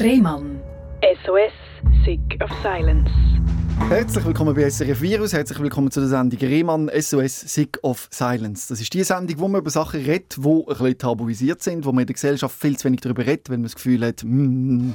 Rehmann. 0.00 0.60
SOS, 1.24 1.52
Sick 2.04 2.40
of 2.40 2.50
Silence. 2.62 3.10
Herzlich 3.88 4.24
willkommen 4.24 4.54
bei 4.54 4.70
SRF 4.70 5.00
Virus, 5.00 5.32
herzlich 5.32 5.58
willkommen 5.58 5.90
zu 5.90 5.98
der 5.98 6.08
Sendung 6.08 6.38
Rehmann 6.38 6.88
SOS 6.96 7.40
Sick 7.40 7.80
of 7.82 8.06
Silence. 8.12 8.68
Das 8.68 8.80
ist 8.80 8.94
die 8.94 9.02
Sendung, 9.02 9.40
wo 9.40 9.48
man 9.48 9.60
über 9.60 9.70
Sachen 9.70 10.00
redet, 10.00 10.36
die 10.36 10.46
ein 10.46 10.64
bisschen 10.66 10.98
tabuisiert 10.98 11.62
sind, 11.64 11.84
wo 11.84 11.90
man 11.90 12.02
in 12.02 12.06
der 12.06 12.14
Gesellschaft 12.14 12.56
viel 12.56 12.78
zu 12.78 12.84
wenig 12.84 13.00
darüber 13.00 13.26
redet, 13.26 13.50
wenn 13.50 13.60
man 13.60 13.64
das 13.64 13.74
Gefühl 13.74 14.06
hat, 14.06 14.22
mm, 14.22 14.92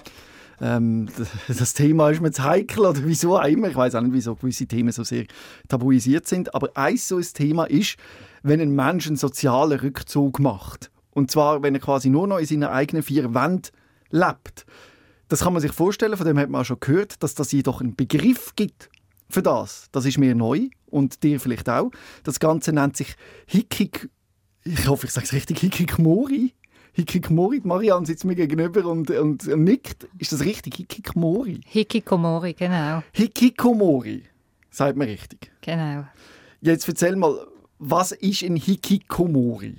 ähm, 0.62 1.10
das 1.50 1.74
Thema 1.74 2.10
ist 2.10 2.22
mir 2.22 2.32
zu 2.32 2.44
heikel 2.46 2.86
oder 2.86 3.02
wieso 3.04 3.38
auch 3.38 3.46
immer. 3.46 3.68
Ich 3.68 3.76
weiß 3.76 3.96
auch 3.96 4.02
nicht, 4.02 4.14
wieso 4.14 4.36
gewisse 4.36 4.68
Themen 4.68 4.94
so 4.94 5.04
sehr 5.04 5.26
tabuisiert 5.68 6.28
sind. 6.28 6.56
Aber 6.56 6.70
ein 6.76 6.96
so 6.96 7.18
ein 7.18 7.28
Thema 7.34 7.66
ist, 7.66 7.98
wenn 8.42 8.62
ein 8.62 8.74
Mensch 8.74 9.08
einen 9.08 9.18
sozialen 9.18 9.82
Rückzug 9.82 10.40
macht. 10.40 10.92
Und 11.12 11.30
zwar, 11.30 11.62
wenn 11.62 11.76
er 11.76 11.82
quasi 11.82 12.10
nur 12.10 12.26
noch 12.26 12.38
in 12.38 12.46
seinen 12.46 12.64
eigenen 12.64 13.04
vier 13.04 13.34
Wänden 13.34 13.72
lebt. 14.12 14.66
Das 15.34 15.42
kann 15.42 15.54
man 15.54 15.64
sich 15.64 15.72
vorstellen, 15.72 16.16
von 16.16 16.28
dem 16.28 16.38
hat 16.38 16.52
man 16.52 16.62
auch 16.62 16.66
schon 16.66 16.80
gehört, 16.80 17.24
dass 17.24 17.34
das 17.34 17.52
jedoch 17.52 17.82
einen 17.82 17.96
Begriff 17.96 18.54
gibt 18.56 18.92
für 19.32 19.42
das. 19.42 19.88
Das 19.92 20.06
ist 20.06 20.20
mir 20.20 20.36
neu 20.36 20.68
und 20.92 21.24
dir 21.24 21.40
vielleicht 21.40 21.68
auch. 21.70 21.90
Das 22.24 22.40
Ganze 22.40 22.72
nennt 22.72 22.96
sich 22.98 23.16
Hikik, 23.48 24.12
ich 24.64 24.88
hoffe, 24.88 25.08
ich 25.08 25.12
sage 25.12 25.26
es 25.26 25.34
richtig, 25.34 25.58
Hikikomori. 25.58 26.54
Hikikomori, 26.92 27.62
Marianne 27.64 28.06
sitzt 28.06 28.26
mir 28.26 28.36
gegenüber 28.36 28.86
und, 28.86 29.10
und, 29.10 29.48
nickt. 29.48 30.08
Ist 30.20 30.34
das 30.34 30.42
richtig? 30.42 30.76
Hikikomori? 30.76 31.62
Hikikomori, 31.66 32.54
genau. 32.54 33.02
Hikikomori, 33.12 34.26
sagt 34.70 34.98
man 34.98 35.08
richtig. 35.08 35.52
Genau. 35.62 36.06
Jetzt 36.62 36.88
erzähl 36.88 37.16
mal, 37.16 37.48
was 37.80 38.12
ist 38.12 38.44
ein 38.44 38.56
Hikikomori? 38.56 39.78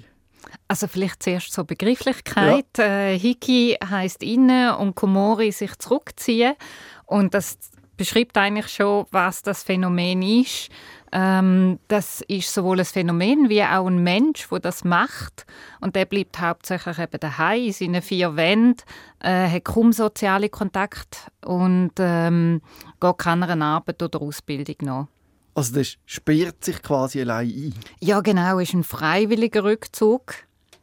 Also 0.68 0.86
vielleicht 0.86 1.22
zuerst 1.22 1.52
zur 1.52 1.64
Begrifflichkeit. 1.64 2.66
Ja. 2.78 2.84
Äh, 2.84 3.18
Hiki 3.18 3.76
heißt 3.84 4.22
innen 4.22 4.74
und 4.74 4.95
Komori 4.95 5.52
sich 5.52 5.76
zurückziehen. 5.79 6.54
Und 7.06 7.34
das 7.34 7.59
beschreibt 7.96 8.37
eigentlich 8.37 8.68
schon, 8.68 9.06
was 9.10 9.42
das 9.42 9.62
Phänomen 9.62 10.23
ist. 10.23 10.70
Ähm, 11.12 11.79
das 11.87 12.23
ist 12.23 12.52
sowohl 12.52 12.80
ein 12.80 12.84
Phänomen 12.84 13.48
wie 13.48 13.62
auch 13.62 13.87
ein 13.87 14.02
Mensch, 14.02 14.48
der 14.48 14.59
das 14.59 14.82
macht. 14.82 15.46
Und 15.80 15.95
der 15.95 16.06
bleibt 16.06 16.40
hauptsächlich 16.40 16.98
eben 16.98 17.20
daheim 17.20 17.66
in 17.66 17.73
seinen 17.73 18.02
vier 18.02 18.34
Wänden, 18.34 18.82
äh, 19.20 19.48
hat 19.48 19.64
kaum 19.64 19.92
soziale 19.92 20.48
Kontakte 20.48 21.18
und 21.45 21.92
ähm, 21.98 22.62
geht 23.01 23.18
keiner 23.18 23.64
Arbeit 23.64 24.02
oder 24.02 24.20
Ausbildung 24.20 24.76
nach. 24.80 25.07
Also 25.55 25.74
das 25.74 25.97
sperrt 26.05 26.65
sich 26.65 26.83
quasi 26.83 27.21
allein 27.21 27.49
ein? 27.49 27.74
Ja, 28.01 28.21
genau. 28.21 28.59
Es 28.59 28.71
ist 28.71 28.74
ein 28.74 28.85
freiwilliger 28.85 29.65
Rückzug. 29.65 30.35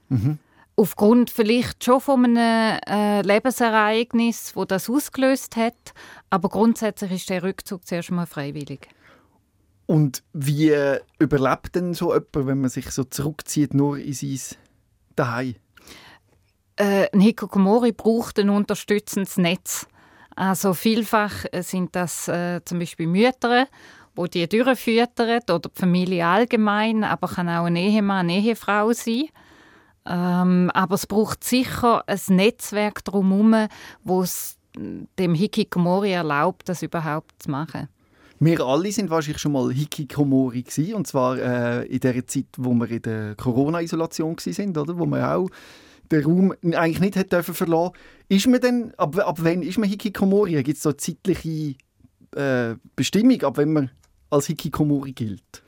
Mhm. 0.09 0.39
Aufgrund 0.77 1.29
vielleicht 1.29 1.83
schon 1.83 2.01
von 2.01 2.25
einem 2.25 2.79
äh, 2.87 3.21
Lebensereignis, 3.21 4.55
wo 4.55 4.65
das 4.65 4.89
ausgelöst 4.89 5.57
hat, 5.57 5.75
aber 6.29 6.49
grundsätzlich 6.49 7.11
ist 7.11 7.29
der 7.29 7.43
Rückzug 7.43 7.85
zuerst 7.85 8.11
mal 8.11 8.25
freiwillig. 8.25 8.87
Und 9.85 10.23
wie 10.31 10.73
überlebt 11.19 11.75
denn 11.75 11.93
so 11.93 12.13
jemand, 12.13 12.33
wenn 12.33 12.61
man 12.61 12.69
sich 12.69 12.89
so 12.91 13.03
zurückzieht, 13.03 13.73
nur 13.73 13.97
in 13.97 14.13
sein 14.13 14.39
Daheim? 15.17 15.55
Äh, 16.77 17.09
ein 17.11 17.19
Hikokomori 17.19 17.91
braucht 17.91 18.39
ein 18.39 18.49
unterstützendes 18.49 19.37
Netz. 19.37 19.87
Also 20.35 20.73
vielfach 20.73 21.45
sind 21.59 21.95
das 21.95 22.29
äh, 22.29 22.61
zum 22.63 22.79
Beispiel 22.79 23.07
Mütter, 23.07 23.67
wo 24.15 24.27
die 24.27 24.47
durchfüttern 24.47 25.41
oder 25.49 25.69
die 25.69 25.79
Familie 25.79 26.25
allgemein, 26.25 27.03
aber 27.03 27.27
kann 27.27 27.49
auch 27.49 27.65
ein 27.65 27.75
Ehemann, 27.75 28.29
eine 28.29 28.39
Ehefrau 28.39 28.91
sein. 28.93 29.25
Ähm, 30.05 30.71
aber 30.73 30.95
es 30.95 31.05
braucht 31.05 31.43
sicher 31.43 32.03
ein 32.07 32.19
Netzwerk 32.29 33.03
drumherum, 33.03 33.67
wo 34.03 34.23
es 34.23 34.57
dem 35.19 35.33
Hikikomori 35.35 36.11
erlaubt, 36.11 36.67
das 36.69 36.81
überhaupt 36.81 37.31
zu 37.43 37.51
machen. 37.51 37.87
Wir 38.39 38.59
alle 38.61 38.91
sind 38.91 39.11
wahrscheinlich 39.11 39.41
schon 39.41 39.51
mal 39.51 39.71
Hikikomori 39.71 40.63
gewesen, 40.63 40.95
und 40.95 41.05
zwar 41.05 41.37
äh, 41.37 41.85
in 41.85 41.99
der 41.99 42.25
Zeit, 42.25 42.47
wo 42.57 42.73
wir 42.73 42.89
in 42.89 43.01
der 43.03 43.35
Corona-Isolation 43.35 44.35
sind, 44.39 44.77
oder, 44.77 44.97
wo 44.97 45.05
man 45.05 45.23
auch 45.23 45.49
den 46.11 46.23
Raum 46.23 46.53
eigentlich 46.63 46.99
nicht 46.99 47.15
hat 47.15 47.31
dürfen 47.31 47.53
verlassen. 47.53 47.93
Ist 48.29 48.47
man 48.47 48.59
denn, 48.59 48.93
ab, 48.97 49.15
ab 49.19 49.37
wann 49.41 49.61
ist 49.61 49.77
man 49.77 49.87
Hikikomori? 49.87 50.61
Gibt 50.63 50.77
es 50.77 50.83
so 50.83 50.89
eine 50.89 50.97
zeitliche 50.97 51.75
äh, 52.35 52.75
Bestimmung, 52.95 53.41
ab 53.43 53.57
wenn 53.57 53.73
man 53.73 53.91
als 54.31 54.47
Hikikomori 54.47 55.13
gilt? 55.13 55.61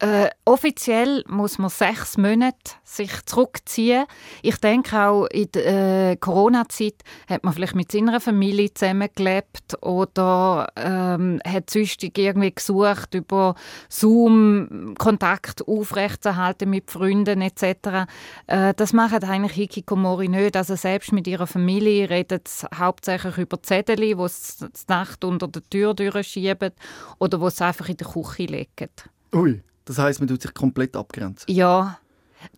Äh, 0.00 0.30
offiziell 0.46 1.22
muss 1.28 1.58
man 1.58 1.68
sechs 1.68 2.16
Monate 2.16 2.56
sich 2.84 3.10
zurückziehen. 3.26 4.06
Ich 4.40 4.56
denke 4.56 4.98
auch 4.98 5.26
in 5.26 5.52
der 5.52 6.12
äh, 6.12 6.16
Corona-Zeit 6.16 6.94
hat 7.28 7.44
man 7.44 7.52
vielleicht 7.52 7.74
mit 7.74 7.92
seiner 7.92 8.18
Familie 8.18 8.72
zusammengelebt 8.72 9.76
oder 9.82 10.68
ähm, 10.74 11.38
hat 11.46 11.68
sonst 11.68 12.02
irgendwie 12.02 12.54
gesucht, 12.54 13.12
über 13.12 13.54
Zoom 13.90 14.94
Kontakt 14.96 15.68
aufrechtzuerhalten 15.68 16.70
mit 16.70 16.90
Freunden 16.90 17.42
etc. 17.42 18.06
Äh, 18.46 18.72
das 18.74 18.94
machen 18.94 19.22
eigentlich 19.24 19.52
Hikikomori 19.52 20.28
nicht. 20.28 20.56
Also 20.56 20.76
selbst 20.76 21.12
mit 21.12 21.26
ihrer 21.26 21.46
Familie 21.46 22.08
redet 22.08 22.48
sie 22.48 22.66
hauptsächlich 22.74 23.36
über 23.36 23.62
Zettel, 23.62 23.96
die 23.96 24.16
sie 24.28 24.66
die 24.66 24.80
Nacht 24.88 25.24
unter 25.24 25.46
der 25.46 25.62
Tür 25.68 25.92
durchschieben 25.92 26.72
oder 27.18 27.38
wo 27.38 27.50
sie 27.50 27.66
einfach 27.66 27.90
in 27.90 27.98
der 27.98 28.06
Küche 28.06 28.44
legen. 28.44 28.88
Ui. 29.34 29.62
Das 29.84 29.98
heißt, 29.98 30.20
man 30.20 30.28
tut 30.28 30.42
sich 30.42 30.54
komplett 30.54 30.96
abgrenzen. 30.96 31.52
Ja. 31.52 31.98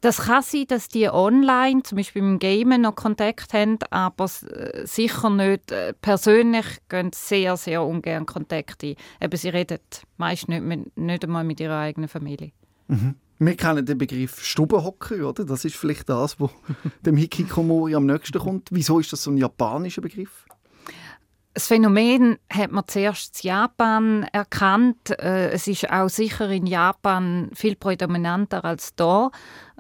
Das 0.01 0.19
kann 0.19 0.43
sein, 0.43 0.67
dass 0.69 0.87
die 0.87 1.09
online, 1.09 1.83
zum 1.83 1.97
Beispiel 1.97 2.23
im 2.23 2.39
Gamen, 2.39 2.83
noch 2.83 2.95
Kontakt 2.95 3.53
haben, 3.53 3.79
aber 3.91 4.27
äh, 4.27 4.87
sicher 4.87 5.29
nicht 5.29 5.73
äh, 5.73 5.93
persönlich 5.95 6.67
gehen 6.89 7.11
sehr, 7.13 7.57
sehr 7.57 7.83
ungern 7.83 8.27
Kontakt 8.27 8.85
ein. 8.85 8.95
Eben, 9.21 9.37
sie 9.37 9.49
reden 9.49 9.81
meist 10.19 10.49
nicht, 10.49 10.63
mit, 10.63 10.97
nicht 10.97 11.25
einmal 11.25 11.43
mit 11.43 11.59
ihrer 11.59 11.81
eigenen 11.81 12.09
Familie. 12.09 12.53
Mhm. 12.87 13.17
Wir 13.41 13.57
kennen 13.57 13.85
den 13.85 13.99
Begriff 13.99 14.45
Stubenhocker, 14.45 15.29
oder? 15.29 15.45
Das 15.45 15.65
ist 15.65 15.75
vielleicht 15.75 16.09
das, 16.09 16.39
was 16.39 16.51
dem 17.05 17.17
Hikikomori 17.17 17.97
am 17.97 18.07
nächsten 18.07 18.39
kommt. 18.39 18.69
Wieso 18.71 19.01
ist 19.01 19.13
das 19.13 19.25
so 19.25 19.33
ein 19.33 19.37
japanischer 19.37 20.01
Begriff? 20.01 20.47
Das 21.55 21.67
Phänomen 21.67 22.39
hat 22.51 22.73
man 22.73 22.85
zuerst 22.87 23.45
in 23.45 23.49
Japan 23.49 24.27
erkannt. 24.33 25.11
Äh, 25.11 25.51
es 25.51 25.69
ist 25.69 25.91
auch 25.91 26.09
sicher 26.09 26.49
in 26.49 26.67
Japan 26.67 27.51
viel 27.53 27.77
prädominanter 27.77 28.65
als 28.65 28.95
da. 28.95 29.31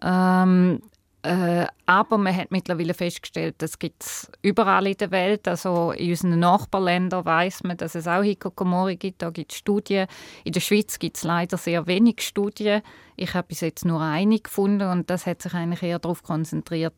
Ähm, 0.02 0.82
äh, 1.22 1.66
aber 1.86 2.18
man 2.18 2.36
hat 2.36 2.50
mittlerweile 2.50 2.94
festgestellt, 2.94 3.54
das 3.58 3.78
gibt 3.78 4.02
es 4.02 4.30
überall 4.42 4.88
in 4.88 4.96
der 4.96 5.12
Welt. 5.12 5.46
Also 5.46 5.92
in 5.92 6.10
unseren 6.10 6.40
Nachbarländern 6.40 7.24
weiß 7.24 7.62
man, 7.62 7.76
dass 7.76 7.94
es 7.94 8.08
auch 8.08 8.22
Hikokomori 8.22 8.96
gibt. 8.96 9.22
Da 9.22 9.30
gibt 9.30 9.52
es 9.52 9.58
Studien. 9.58 10.08
In 10.44 10.52
der 10.52 10.60
Schweiz 10.60 10.98
gibt 10.98 11.16
es 11.16 11.22
leider 11.22 11.56
sehr 11.56 11.86
wenig 11.86 12.20
Studien. 12.20 12.82
Ich 13.16 13.34
habe 13.34 13.48
bis 13.48 13.60
jetzt 13.60 13.84
nur 13.84 14.00
eine 14.00 14.40
gefunden 14.40 14.88
und 14.90 15.10
das 15.10 15.26
hat 15.26 15.42
sich 15.42 15.54
eigentlich 15.54 15.82
eher 15.82 16.00
darauf 16.00 16.22
konzentriert, 16.22 16.94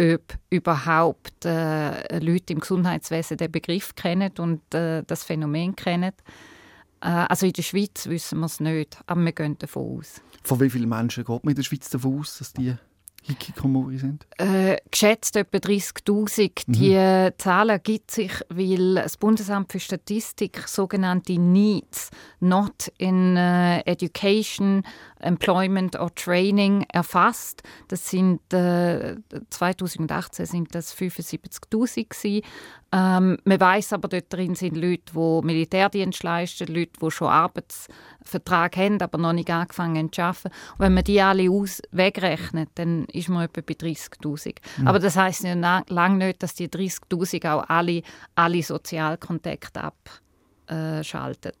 ob 0.00 0.34
überhaupt 0.50 1.44
äh, 1.44 2.18
Leute 2.18 2.52
im 2.52 2.60
Gesundheitswesen 2.60 3.36
den 3.36 3.52
Begriff 3.52 3.94
kennen 3.94 4.32
und 4.38 4.74
äh, 4.74 5.02
das 5.06 5.24
Phänomen 5.24 5.76
kennen. 5.76 6.12
Äh, 7.00 7.08
also 7.08 7.46
in 7.46 7.52
der 7.52 7.62
Schweiz 7.62 8.06
wissen 8.06 8.40
wir 8.40 8.46
es 8.46 8.60
nicht, 8.60 8.98
aber 9.06 9.24
wir 9.24 9.32
gehen 9.32 9.58
davon 9.58 9.98
aus. 9.98 10.20
Von 10.42 10.60
wie 10.60 10.70
vielen 10.70 10.88
Menschen 10.88 11.24
geht 11.24 11.44
man 11.44 11.50
in 11.52 11.56
der 11.56 11.62
Schweiz 11.62 11.88
davon 11.90 12.20
aus, 12.20 12.38
dass 12.38 12.52
die 12.52 12.74
Hikikomori 13.26 13.96
sind? 13.96 14.26
Äh, 14.36 14.76
geschätzt 14.90 15.34
etwa 15.36 15.56
30'000. 15.56 16.64
Mhm. 16.66 16.72
Die 16.72 17.30
Zahl 17.38 17.70
ergibt 17.70 18.10
sich, 18.10 18.32
weil 18.50 18.96
das 18.96 19.16
Bundesamt 19.16 19.72
für 19.72 19.80
Statistik 19.80 20.68
sogenannte 20.68 21.38
Needs, 21.38 22.10
not 22.40 22.92
in 22.98 23.36
uh, 23.36 23.80
Education, 23.86 24.82
Employment 25.20 25.98
or 25.98 26.14
Training 26.14 26.84
erfasst. 26.92 27.62
Das 27.88 28.10
sind 28.10 28.40
äh, 28.52 29.16
2018 29.48 30.44
sind 30.44 30.74
das 30.74 30.94
75.000 30.94 32.42
ähm, 32.94 33.38
man 33.42 33.58
weiß 33.58 33.92
aber, 33.94 34.06
dort 34.06 34.32
drin 34.32 34.54
sind 34.54 34.76
Leute, 34.76 35.12
die 35.14 35.40
Militärdienst 35.44 36.22
leisten, 36.22 36.72
Leute, 36.72 36.92
die 37.02 37.10
schon 37.10 37.26
Arbeitsvertrag 37.26 38.76
haben, 38.76 39.00
aber 39.00 39.18
noch 39.18 39.32
nicht 39.32 39.50
angefangen 39.50 39.96
haben 39.96 40.12
zu 40.12 40.22
arbeiten. 40.22 40.48
Und 40.74 40.78
wenn 40.78 40.94
man 40.94 41.02
die 41.02 41.20
alle 41.20 41.50
aus 41.50 41.82
wegrechnet, 41.90 42.68
dann 42.76 43.06
ist 43.14 43.28
man 43.28 43.44
etwa 43.44 43.60
bei 43.60 43.74
30'000. 43.74 44.56
Mhm. 44.78 44.88
Aber 44.88 44.98
das 44.98 45.16
heisst 45.16 45.44
ja 45.44 45.82
lange 45.88 46.26
nicht, 46.26 46.42
dass 46.42 46.54
die 46.54 46.68
30'000 46.68 47.50
auch 47.50 47.68
alle, 47.68 48.02
alle 48.34 48.62
Sozialkontakte 48.62 49.92
abschalten. 50.66 51.52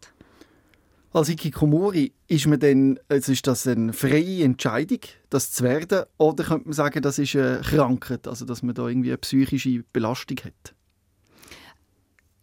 Als 1.12 1.28
Ikikomori 1.28 2.12
ist 2.26 2.48
man 2.48 2.58
denn, 2.58 2.98
also 3.08 3.30
ist 3.30 3.46
das 3.46 3.68
eine 3.68 3.92
freie 3.92 4.42
Entscheidung, 4.42 4.98
das 5.30 5.52
zu 5.52 5.62
werden, 5.62 6.06
oder 6.18 6.42
könnte 6.42 6.64
man 6.64 6.72
sagen, 6.72 7.02
das 7.02 7.20
ist 7.20 7.36
eine 7.36 7.60
Krankheit, 7.60 8.26
also 8.26 8.44
dass 8.44 8.64
man 8.64 8.74
da 8.74 8.88
irgendwie 8.88 9.10
eine 9.10 9.18
psychische 9.18 9.84
Belastung 9.92 10.38
hat? 10.44 10.74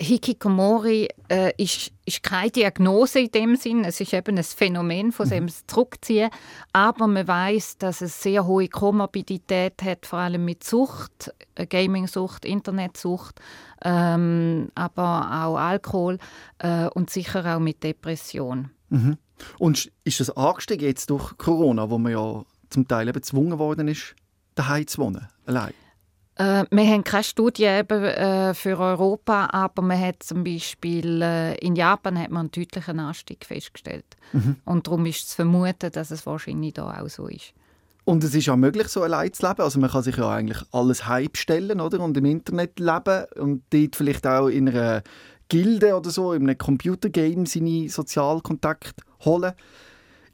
Hikikomori 0.01 1.09
äh, 1.30 1.53
ist, 1.57 1.92
ist 2.06 2.24
keine 2.24 2.50
Diagnose 2.50 3.19
in 3.19 3.31
dem 3.31 3.56
Sinn. 3.56 3.83
Es 3.83 4.01
ist 4.01 4.13
eben 4.13 4.38
ein 4.38 4.44
Phänomen, 4.44 5.12
von 5.12 5.30
dem 5.30 5.45
es 5.45 5.65
zurückziehen. 5.68 6.30
Aber 6.74 7.07
man 7.07 7.27
weiß, 7.27 7.77
dass 7.77 8.01
es 8.01 8.21
sehr 8.21 8.45
hohe 8.45 8.68
Komorbidität 8.68 9.81
hat, 9.83 10.06
vor 10.06 10.19
allem 10.19 10.45
mit 10.45 10.63
Sucht, 10.63 11.31
äh, 11.56 11.65
Gaming-Sucht, 11.65 12.45
Internetsucht, 12.45 13.39
ähm, 13.83 14.69
aber 14.75 15.45
auch 15.45 15.57
Alkohol 15.57 16.18
äh, 16.59 16.88
und 16.88 17.09
sicher 17.09 17.56
auch 17.56 17.59
mit 17.59 17.83
Depression. 17.83 18.71
Mhm. 18.89 19.18
Und 19.57 19.92
ist 20.03 20.19
das 20.19 20.30
angestiegen 20.36 20.88
jetzt 20.88 21.09
durch 21.09 21.38
Corona, 21.38 21.89
wo 21.89 21.98
man 21.98 22.12
ja 22.12 22.44
zum 22.69 22.88
Teil 22.88 23.07
eben 23.07 23.13
gezwungen 23.13 23.59
worden 23.59 23.88
ist, 23.88 24.15
daheim 24.56 24.88
zu 24.88 25.01
wohnen, 25.01 25.27
allein? 25.45 25.74
Äh, 26.42 26.66
wir 26.72 26.88
haben 26.88 27.04
keine 27.04 27.24
Studie 27.24 27.66
eben, 27.66 28.04
äh, 28.04 28.54
für 28.56 28.80
Europa, 28.80 29.50
aber 29.52 29.84
man 29.84 30.00
hat 30.00 30.24
zum 30.24 30.44
Beispiel 30.44 31.22
äh, 31.22 31.56
in 31.60 31.76
Japan 31.76 32.18
hat 32.18 32.32
man 32.32 32.42
einen 32.42 32.52
deutlichen 32.52 33.00
Anstieg 33.00 33.46
festgestellt. 33.46 34.06
Mhm. 34.34 34.56
Und 34.66 34.88
darum 34.88 35.06
ist 35.06 35.30
zu 35.30 35.36
vermuten, 35.36 35.92
dass 35.92 36.10
es 36.10 36.26
wahrscheinlich 36.26 36.74
da 36.74 37.00
auch 37.00 37.10
so 37.10 37.28
ist. 37.28 37.54
Und 38.06 38.24
es 38.24 38.34
ist 38.34 38.50
auch 38.50 38.56
möglich, 38.56 38.88
so 38.88 39.04
allein 39.04 39.32
zu 39.32 39.46
leben. 39.46 39.62
Also 39.62 39.80
man 39.80 39.92
kann 39.92 40.02
sich 40.02 40.18
ja 40.18 40.32
eigentlich 40.32 40.64
alles 40.72 41.08
heimstellen 41.08 41.80
oder? 41.80 42.00
und 42.00 42.18
im 42.18 42.26
Internet 42.26 42.80
leben 42.80 43.26
und 43.36 43.64
dort 43.70 43.96
vielleicht 43.96 44.26
auch 44.26 44.48
in 44.48 44.70
einer 44.70 45.04
Gilde 45.48 45.96
oder 45.96 46.10
so, 46.10 46.34
in 46.34 46.44
einem 46.44 46.58
Computergame 46.58 47.46
seine 47.46 47.88
Sozialkontakte 47.88 49.04
holen. 49.26 49.54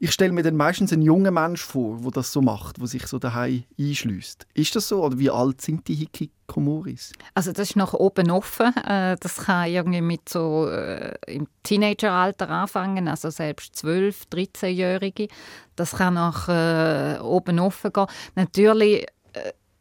Ich 0.00 0.12
stelle 0.12 0.32
mir 0.32 0.44
dann 0.44 0.56
meistens 0.56 0.92
einen 0.92 1.02
jungen 1.02 1.34
Mensch 1.34 1.62
vor, 1.62 1.98
der 2.00 2.12
das 2.12 2.32
so 2.32 2.40
macht, 2.40 2.78
der 2.80 2.86
sich 2.86 3.06
so 3.06 3.18
daheim 3.18 3.64
einschließt. 3.78 4.46
Ist 4.54 4.76
das 4.76 4.88
so 4.88 5.02
oder 5.02 5.18
wie 5.18 5.30
alt 5.30 5.60
sind 5.60 5.88
die 5.88 5.94
Hikikomoris? 5.94 7.12
Also 7.34 7.50
das 7.50 7.70
ist 7.70 7.76
noch 7.76 7.94
oben 7.94 8.30
offen. 8.30 8.76
Äh, 8.76 9.16
das 9.18 9.36
kann 9.38 9.68
irgendwie 9.68 10.00
mit 10.00 10.28
so 10.28 10.68
äh, 10.68 11.14
im 11.26 11.48
Teenageralter 11.64 12.48
anfangen, 12.48 13.08
also 13.08 13.30
selbst 13.30 13.74
12, 13.74 14.26
13-Jährige. 14.32 15.26
Das 15.74 15.96
kann 15.96 16.14
nach 16.14 16.48
äh, 16.48 17.18
oben 17.20 17.58
offen 17.58 17.92
gehen. 17.92 18.06
Natürlich 18.36 19.04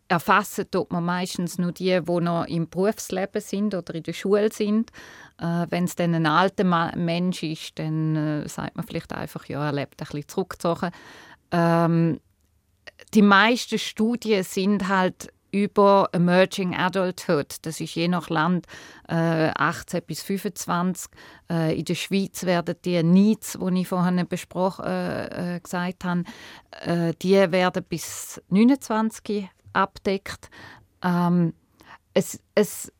erfassen 0.07 0.69
tut 0.71 0.91
man 0.91 1.05
meistens 1.05 1.57
nur 1.57 1.71
die, 1.71 1.99
die 2.01 2.21
noch 2.21 2.45
im 2.45 2.69
Berufsleben 2.69 3.41
sind 3.41 3.75
oder 3.75 3.95
in 3.95 4.03
der 4.03 4.13
Schule 4.13 4.51
sind. 4.51 4.91
Äh, 5.39 5.65
Wenn 5.69 5.85
es 5.85 5.95
dann 5.95 6.15
ein 6.15 6.25
alter 6.25 6.63
Ma 6.63 6.91
Mensch 6.95 7.43
ist, 7.43 7.77
dann 7.79 8.15
äh, 8.15 8.47
sagt 8.47 8.75
man 8.75 8.85
vielleicht 8.85 9.13
einfach, 9.13 9.45
ja, 9.45 9.65
er 9.65 9.73
lebt 9.73 10.01
ein 10.01 10.05
bisschen 10.05 10.27
zurückgezogen. 10.27 10.91
Ähm, 11.51 12.19
die 13.13 13.21
meisten 13.21 13.77
Studien 13.77 14.43
sind 14.43 14.87
halt 14.87 15.29
über 15.51 16.09
Emerging 16.11 16.75
Adulthood. 16.75 17.55
Das 17.61 17.79
ist 17.79 17.95
je 17.95 18.07
nach 18.07 18.29
Land 18.29 18.65
äh, 19.07 19.51
18 19.55 20.01
bis 20.05 20.21
25. 20.21 21.09
Äh, 21.49 21.79
in 21.79 21.85
der 21.85 21.95
Schweiz 21.95 22.45
werden 22.45 22.75
die 22.83 23.01
Needs, 23.01 23.57
die 23.59 23.81
ich 23.81 23.87
vorhin 23.87 24.27
besprochen, 24.27 24.85
äh, 24.85 25.55
äh, 25.55 25.59
gesagt 25.59 26.03
habe, 26.03 26.23
äh, 26.81 27.13
die 27.21 27.35
werden 27.51 27.83
bis 27.87 28.41
29 28.49 29.49
abdeckt. 29.77 30.49
Ähm, 31.03 31.53
es, 32.13 32.39
es, 32.55 32.91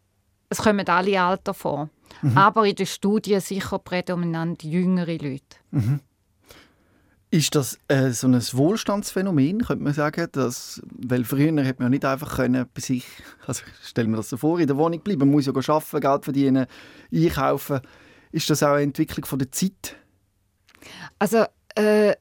es 0.50 0.58
kommen 0.60 0.88
alle 0.88 1.22
Alter 1.22 1.54
vor. 1.54 1.90
Mhm. 2.22 2.38
Aber 2.38 2.66
in 2.66 2.76
der 2.76 2.86
Studie 2.86 3.40
sicher 3.40 3.80
prädominant 3.80 4.64
jüngere 4.64 5.18
Leute. 5.18 5.58
Mhm. 5.72 6.00
Ist 7.30 7.56
das 7.56 7.78
äh, 7.90 8.12
so 8.12 8.28
ein 8.28 8.36
Wohlstandsphänomen, 8.36 9.64
könnte 9.64 9.84
man 9.84 9.94
sagen? 9.94 10.28
Dass, 10.32 10.82
weil 10.90 11.26
früher 11.26 11.66
hat 11.66 11.80
man 11.80 11.88
ja 11.88 11.90
nicht 11.90 12.06
einfach 12.06 12.38
können 12.38 12.66
bei 12.74 12.82
sich, 12.82 13.06
also 13.48 13.64
stellen 13.84 14.12
wir 14.12 14.18
das 14.18 14.30
so 14.30 14.38
vor, 14.38 14.60
in 14.60 14.68
der 14.68 14.78
Wohnung 14.78 15.02
bleiben, 15.02 15.20
man 15.20 15.32
muss 15.32 15.46
ja 15.46 15.54
arbeiten, 15.54 16.00
Geld 16.00 16.24
verdienen, 16.24 16.68
einkaufen. 17.14 17.82
Ist 18.32 18.50
das 18.50 18.64
auch 18.64 18.74
eine 18.74 18.84
Entwicklung 18.84 19.26
von 19.26 19.40
der 19.40 19.52
Zeit? 19.52 19.98
Also 21.20 21.46
äh, 21.76 22.16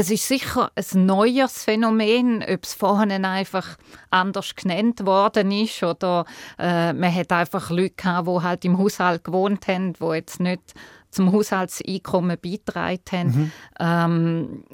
es 0.00 0.10
ist 0.10 0.26
sicher 0.26 0.72
ein 0.74 1.04
neues 1.04 1.64
Phänomen, 1.64 2.42
ob 2.42 2.64
es 2.64 2.72
vorhin 2.72 3.24
einfach 3.26 3.76
anders 4.08 4.54
genannt 4.54 5.04
worden 5.04 5.52
ist 5.52 5.82
oder 5.82 6.24
äh, 6.58 6.94
man 6.94 7.14
hat 7.14 7.30
einfach 7.32 7.68
Leute 7.68 7.94
gehabt, 7.96 8.26
die 8.26 8.42
halt 8.42 8.64
im 8.64 8.78
Haushalt 8.78 9.24
gewohnt 9.24 9.68
haben, 9.68 9.92
die 9.92 10.14
jetzt 10.14 10.40
nicht 10.40 10.72
zum 11.10 11.32
Haushaltseinkommen 11.32 12.38
beitragen 12.40 13.02
haben. 13.12 13.28
Mhm. 13.28 13.52
Ähm, 13.78 14.64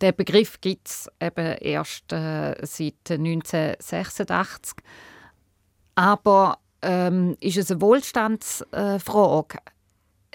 der 0.00 0.10
Begriff 0.10 0.60
gibt 0.60 0.88
es 0.88 1.08
eben 1.20 1.56
erst 1.58 2.12
äh, 2.12 2.56
seit 2.62 3.10
1986. 3.10 4.78
Aber 5.94 6.58
ähm, 6.82 7.36
ist 7.38 7.58
es 7.58 7.70
eine 7.70 7.80
Wohlstandsfrage? 7.80 9.58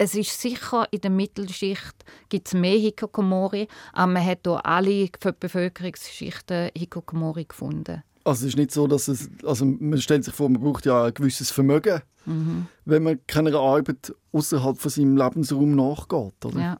Es 0.00 0.14
ist 0.14 0.40
sicher, 0.40 0.86
in 0.90 1.02
der 1.02 1.10
Mittelschicht 1.10 2.06
gibt 2.30 2.46
es 2.46 2.54
mehr 2.54 2.78
Hikokomori, 2.78 3.68
aber 3.92 4.12
man 4.12 4.24
hat 4.24 4.40
hier 4.46 4.64
alle 4.64 5.10
Bevölkerungsschichten 5.38 6.70
Hikokomori 6.74 7.44
gefunden. 7.44 8.02
Also 8.24 8.46
es 8.46 8.54
ist 8.54 8.56
nicht 8.56 8.70
so, 8.70 8.86
dass 8.86 9.08
es, 9.08 9.28
also 9.44 9.66
man 9.66 10.00
stellt 10.00 10.24
sich 10.24 10.32
vor, 10.32 10.48
man 10.48 10.62
braucht 10.62 10.86
ja 10.86 11.04
ein 11.04 11.12
gewisses 11.12 11.50
Vermögen, 11.50 12.00
mhm. 12.24 12.66
wenn 12.86 13.02
man 13.02 13.20
keiner 13.26 13.54
Arbeit 13.58 14.14
außerhalb 14.32 14.78
von 14.78 14.90
seinem 14.90 15.18
Lebensraum 15.18 15.74
nachgeht, 15.74 16.46
oder? 16.46 16.60
Ja. 16.60 16.78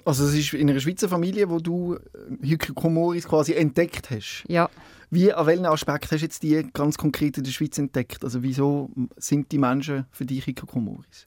Also 0.04 0.26
es 0.26 0.36
ist 0.36 0.54
in 0.54 0.70
einer 0.70 0.80
Schweizer 0.80 1.10
Familie, 1.10 1.50
wo 1.50 1.60
du 1.60 1.98
Hikokomoris 2.42 3.28
quasi 3.28 3.54
entdeckt 3.54 4.12
hast? 4.12 4.44
Ja. 4.48 4.70
Wie, 5.10 5.34
an 5.34 5.48
welchen 5.48 5.66
Aspekt 5.66 6.12
hast 6.12 6.20
du 6.20 6.26
jetzt 6.26 6.44
die 6.44 6.68
ganz 6.74 6.98
konkret 6.98 7.38
in 7.38 7.44
der 7.44 7.52
Schweiz 7.52 7.78
entdeckt? 7.80 8.24
Also 8.24 8.44
wieso 8.44 8.92
sind 9.18 9.52
die 9.52 9.58
Menschen 9.58 10.06
für 10.12 10.26
dich 10.26 10.46
Hikokomoris? 10.46 11.26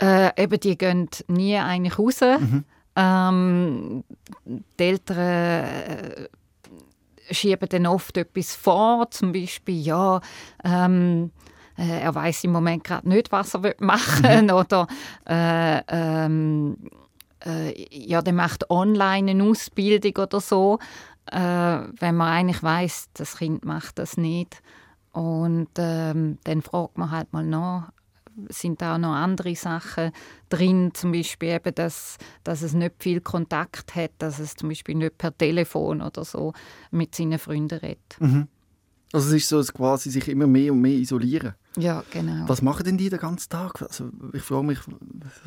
Äh, 0.00 0.42
eben, 0.42 0.58
die 0.58 0.78
gehen 0.78 1.08
nie 1.28 1.56
eigentlich 1.56 1.98
raus. 1.98 2.20
Mhm 2.22 2.64
ähm, 3.00 4.04
die 4.44 4.82
Eltern 4.82 5.18
äh, 5.18 6.28
schieben 7.30 7.68
dann 7.68 7.86
oft 7.86 8.16
etwas 8.16 8.54
vor, 8.54 9.10
zum 9.10 9.32
Beispiel, 9.32 9.80
ja, 9.80 10.20
ähm, 10.64 11.30
äh, 11.78 12.02
er 12.02 12.14
weiß 12.14 12.44
im 12.44 12.52
Moment 12.52 12.84
gerade 12.84 13.08
nicht, 13.08 13.32
was 13.32 13.54
er 13.54 13.74
machen 13.78 14.24
will, 14.24 14.42
mhm. 14.42 14.50
oder 14.50 14.86
äh, 15.28 15.82
ähm, 15.88 16.76
äh, 17.44 17.86
ja, 17.90 18.20
der 18.20 18.34
macht 18.34 18.68
online 18.70 19.30
eine 19.30 19.44
Ausbildung 19.44 20.22
oder 20.22 20.40
so, 20.40 20.78
äh, 21.30 21.38
wenn 21.38 22.16
man 22.16 22.28
eigentlich 22.28 22.62
weiß, 22.62 23.10
das 23.14 23.38
Kind 23.38 23.64
macht 23.64 23.98
das 23.98 24.16
nicht. 24.16 24.62
Und 25.12 25.70
ähm, 25.78 26.38
dann 26.44 26.62
fragt 26.62 26.98
man 26.98 27.10
halt 27.10 27.32
mal 27.32 27.44
nach, 27.44 27.90
sind 28.48 28.82
da 28.82 28.94
auch 28.94 28.98
noch 28.98 29.14
andere 29.14 29.54
Sachen 29.54 30.12
drin, 30.48 30.90
zum 30.94 31.12
Beispiel 31.12 31.50
eben, 31.50 31.74
dass, 31.74 32.16
dass 32.44 32.62
es 32.62 32.74
nicht 32.74 32.94
viel 32.98 33.20
Kontakt 33.20 33.94
hat, 33.94 34.12
dass 34.18 34.38
es 34.38 34.56
zum 34.56 34.68
Beispiel 34.68 34.94
nicht 34.94 35.18
per 35.18 35.36
Telefon 35.36 36.02
oder 36.02 36.24
so 36.24 36.52
mit 36.90 37.14
seinen 37.14 37.38
Freunden 37.38 37.78
redet. 37.78 38.16
Mhm. 38.18 38.48
Also 39.12 39.28
es 39.28 39.42
ist 39.42 39.48
so, 39.48 39.58
dass 39.58 39.72
quasi 39.72 40.08
sich 40.10 40.28
immer 40.28 40.46
mehr 40.46 40.72
und 40.72 40.80
mehr 40.80 40.92
isolieren. 40.92 41.54
Ja, 41.76 42.04
genau. 42.12 42.48
Was 42.48 42.62
machen 42.62 42.84
denn 42.84 42.96
die 42.96 43.10
den 43.10 43.18
ganzen 43.18 43.48
Tag? 43.48 43.82
Also 43.82 44.10
ich 44.32 44.42
frage 44.42 44.64
mich, 44.64 44.78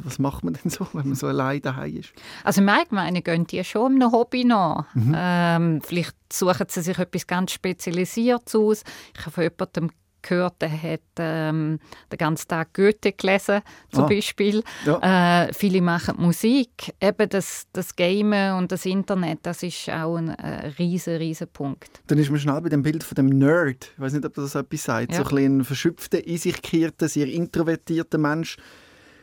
was 0.04 0.20
macht 0.20 0.44
man 0.44 0.54
denn 0.54 0.70
so, 0.70 0.88
wenn 0.94 1.08
man 1.08 1.16
so 1.16 1.28
allein 1.28 1.62
daheim 1.62 1.98
ist? 1.98 2.14
Also 2.44 2.62
im 2.62 2.70
Allgemeinen 2.70 3.24
gehen 3.24 3.48
die 3.48 3.64
schon 3.64 3.96
einem 3.96 4.12
Hobby 4.12 4.44
nach. 4.44 4.94
Mhm. 4.96 5.14
Ähm, 5.16 5.82
vielleicht 5.82 6.16
suchen 6.32 6.66
sie 6.70 6.82
sich 6.82 6.98
etwas 6.98 7.28
ganz 7.28 7.52
Spezialisiertes 7.52 8.56
aus. 8.56 8.84
Ich 9.16 9.22
habe 9.22 9.32
von 9.32 9.44
jemandem 9.44 9.92
gehört, 10.24 10.62
der 10.62 10.72
hat 10.72 11.02
ähm, 11.18 11.80
den 12.12 12.18
ganzen 12.18 12.48
Tag 12.48 12.74
Goethe 12.74 13.12
gelesen, 13.12 13.62
zum 13.92 14.06
ah. 14.06 14.08
Beispiel. 14.08 14.64
Ja. 14.86 15.46
Äh, 15.46 15.54
viele 15.54 15.82
machen 15.82 16.16
Musik. 16.18 16.94
Eben 17.00 17.30
das, 17.30 17.68
das 17.74 17.96
Gamen 17.96 18.58
und 18.58 18.72
das 18.72 18.86
Internet, 18.86 19.40
das 19.44 19.62
ist 19.64 19.90
auch 19.90 20.16
ein 20.16 20.30
äh, 20.30 20.68
riesen, 20.80 21.18
riesen 21.18 21.48
Punkt. 21.48 22.02
Dann 22.08 22.18
ist 22.18 22.30
man 22.30 22.40
schnell 22.40 22.62
bei 22.62 22.70
dem 22.70 22.82
Bild 22.82 23.04
von 23.04 23.16
dem 23.16 23.28
Nerd. 23.28 23.92
Ich 23.96 24.02
weiß 24.02 24.14
nicht, 24.14 24.26
ob 24.26 24.34
das 24.34 24.56
etwas 24.56 24.84
sagt. 24.84 25.12
Ja. 25.12 25.24
So 25.24 25.36
ein, 25.36 25.60
ein 25.60 25.64
verschöpfter, 25.64 26.26
in 26.26 26.38
sich 26.38 26.62
gekehrter, 26.62 27.08
sehr 27.08 27.28
introvertierter 27.28 28.18
Mensch. 28.18 28.58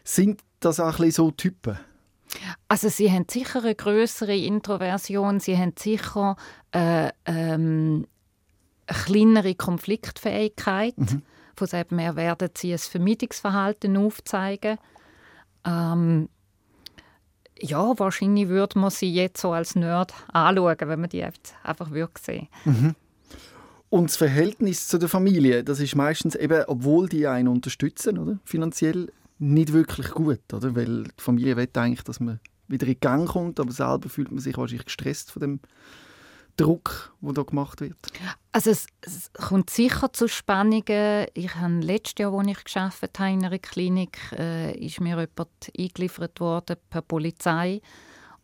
Sind 0.05 0.41
das 0.61 0.79
auch 0.81 0.87
ein 0.87 0.91
bisschen 0.93 1.11
so 1.13 1.31
Typen? 1.31 1.79
Also 2.69 2.89
sie 2.89 3.11
haben 3.11 3.27
sicher 3.29 3.63
eine 3.63 3.75
größere 3.75 4.37
Introversion, 4.37 5.41
sie 5.41 5.57
haben 5.57 5.75
sicher 5.77 6.37
äh, 6.73 7.11
ähm, 7.27 8.07
eine 8.91 8.99
kleinere 9.05 9.55
Konfliktfähigkeit. 9.55 10.99
Mhm. 10.99 11.23
Von 11.57 11.69
dem 11.69 11.99
her 11.99 12.17
werden 12.17 12.51
sie 12.57 12.73
ein 12.73 12.79
Vermeidungsverhalten 12.79 13.97
aufzeigen. 13.97 14.79
Ähm, 15.65 16.29
ja, 17.59 17.99
wahrscheinlich 17.99 18.49
würde 18.49 18.79
man 18.79 18.91
sie 18.91 19.13
jetzt 19.13 19.41
so 19.41 19.53
als 19.53 19.75
Nerd 19.75 20.15
anschauen, 20.33 20.77
wenn 20.81 21.01
man 21.01 21.11
die 21.11 21.23
einfach 21.23 21.91
wirklich 21.91 22.25
sehen 22.25 22.49
mhm. 22.65 22.95
Und 23.91 24.09
das 24.09 24.17
Verhältnis 24.17 24.87
zu 24.87 24.99
der 24.99 25.09
Familie, 25.09 25.65
das 25.65 25.81
ist 25.81 25.97
meistens 25.97 26.37
eben, 26.37 26.63
obwohl 26.69 27.09
die 27.09 27.27
einen 27.27 27.49
unterstützen, 27.49 28.19
oder? 28.19 28.39
finanziell, 28.45 29.13
nicht 29.41 29.73
wirklich 29.73 30.13
gut, 30.13 30.41
oder? 30.53 30.77
Weil 30.77 31.05
die 31.05 31.11
Familie 31.23 31.57
will 31.57 31.69
eigentlich, 31.75 32.03
dass 32.03 32.21
man 32.21 32.39
wieder 32.69 32.87
in 32.87 33.01
Gang 33.01 33.29
kommt, 33.29 33.59
aber 33.59 33.73
selber 33.73 34.09
fühlt 34.09 34.31
man 34.31 34.39
sich 34.39 34.57
wahrscheinlich 34.57 34.87
gestresst 34.87 35.33
von 35.33 35.41
dem 35.41 35.61
Druck, 36.61 37.15
der 37.21 37.33
da 37.33 37.43
gemacht 37.43 37.81
wird? 37.81 37.97
Also 38.53 38.71
es, 38.71 38.87
es, 39.01 39.33
kommt 39.33 39.71
sicher 39.71 40.13
zu 40.13 40.29
Spannungen. 40.29 41.27
Ich 41.35 41.55
habe 41.55 41.81
letztes 41.81 42.15
Jahr, 42.19 42.35
als 42.35 42.49
ich 42.49 42.65
gearbeitet 42.65 43.19
habe 43.19 43.31
in 43.31 43.45
einer 43.45 43.59
Klinik, 43.59 44.19
äh, 44.39 44.77
ist 44.79 45.01
mir 45.01 45.17
jemand 45.17 45.73
eingeliefert 45.79 46.39
worden 46.41 46.77
per 46.91 47.03
Polizei. 47.03 47.81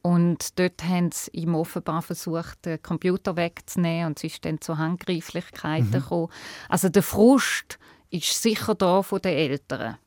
Und 0.01 0.59
dort 0.59 0.85
haben 0.85 1.11
sie 1.13 1.31
ihm 1.33 1.55
offenbar 1.55 2.01
versucht, 2.01 2.65
den 2.65 2.81
Computer 2.81 3.37
wegzunehmen 3.37 4.07
und 4.07 4.19
es 4.19 4.33
ist 4.33 4.45
dann 4.45 4.61
zu 4.61 4.79
Handgreiflichkeiten 4.79 5.89
mhm. 5.89 5.93
gekommen. 5.93 6.29
Also 6.69 6.89
der 6.89 7.03
Frust 7.03 7.79
ist 8.11 8.41
sicher 8.41 8.75
da 8.77 9.03
von 9.03 9.21
den 9.21 9.33
Eltern. 9.33 9.99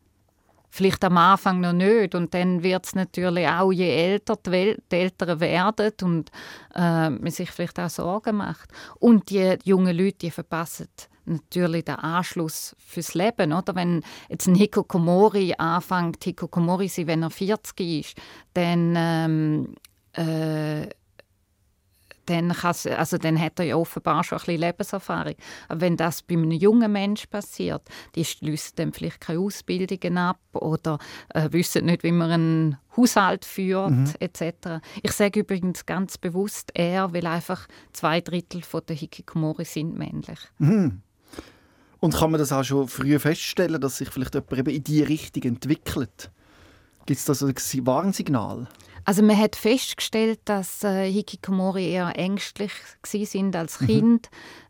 Vielleicht 0.69 1.03
am 1.03 1.17
Anfang 1.17 1.61
noch 1.61 1.73
nicht 1.73 2.13
und 2.15 2.33
dann 2.33 2.61
wird 2.63 2.85
es 2.85 2.95
natürlich 2.95 3.47
auch, 3.47 3.71
je 3.71 3.89
älter 3.89 4.35
die, 4.35 4.51
Welt, 4.51 4.83
die 4.91 4.95
Eltern 4.97 5.39
werden 5.39 5.93
und 6.03 6.29
äh, 6.75 7.09
man 7.09 7.31
sich 7.31 7.49
vielleicht 7.51 7.79
auch 7.79 7.89
Sorgen 7.89 8.37
macht. 8.37 8.69
Und 8.99 9.29
die 9.29 9.57
jungen 9.63 9.97
Leute, 9.97 10.17
die 10.17 10.31
verpassen 10.31 10.87
natürlich 11.25 11.85
den 11.85 11.95
Anschluss 11.95 12.75
fürs 12.79 13.13
Leben. 13.13 13.53
Oder? 13.53 13.75
Wenn 13.75 14.03
jetzt 14.29 14.47
ein 14.47 14.55
Hikokomori 14.55 15.53
anfängt, 15.57 16.23
Hikokomori 16.23 16.87
sein, 16.87 17.07
wenn 17.07 17.23
er 17.23 17.29
40 17.29 17.79
ist, 17.79 18.17
dann 18.53 18.95
ähm, 18.97 19.75
äh, 20.13 20.87
dann, 22.29 22.51
also 22.51 23.17
dann 23.17 23.39
hat 23.39 23.59
er 23.59 23.65
ja 23.65 23.75
offenbar 23.75 24.23
schon 24.23 24.37
ein 24.37 24.45
bisschen 24.45 24.61
Lebenserfahrung. 24.61 25.35
Aber 25.67 25.81
wenn 25.81 25.97
das 25.97 26.21
bei 26.21 26.35
einem 26.35 26.51
jungen 26.51 26.91
Menschen 26.91 27.29
passiert, 27.29 27.81
die 28.15 28.25
schließen 28.25 28.73
dann 28.75 28.93
vielleicht 28.93 29.21
keine 29.21 29.39
Ausbildungen 29.39 30.17
ab 30.17 30.39
oder 30.53 30.99
äh, 31.33 31.49
wissen 31.51 31.85
nicht, 31.85 32.03
wie 32.03 32.11
man 32.11 32.31
einen 32.31 32.77
Haushalt 32.95 33.45
führt, 33.45 33.91
mhm. 33.91 34.13
etc. 34.19 34.81
Ich 35.03 35.11
sage 35.11 35.41
übrigens 35.41 35.85
ganz 35.85 36.17
bewusst 36.17 36.71
er, 36.73 37.13
weil 37.13 37.25
einfach 37.27 37.67
zwei 37.93 38.21
Drittel 38.21 38.61
der 38.87 38.95
Hikikomori 38.95 39.65
sind 39.65 39.97
männlich. 39.97 40.39
Mhm. 40.57 41.01
Und 41.99 42.15
kann 42.15 42.31
man 42.31 42.39
das 42.39 42.51
auch 42.51 42.63
schon 42.63 42.87
früh 42.87 43.19
feststellen, 43.19 43.81
dass 43.81 43.97
sich 43.97 44.09
vielleicht 44.09 44.33
jemand 44.33 44.57
eben 44.57 44.69
in 44.69 44.83
diese 44.83 45.09
Richtung 45.09 45.43
entwickelt? 45.43 46.31
Gibt 47.05 47.19
es 47.19 47.25
da 47.25 47.33
so 47.33 47.47
ein 47.47 47.55
Warnsignal? 47.85 48.67
Also 49.05 49.23
man 49.23 49.37
hat 49.37 49.55
festgestellt, 49.55 50.39
dass 50.45 50.83
äh, 50.83 51.11
Hikikomori 51.11 51.91
eher 51.91 52.17
ängstlich 52.17 52.71
sind 53.03 53.55
als 53.55 53.81
mhm. 53.81 53.85
Kind. 53.85 54.29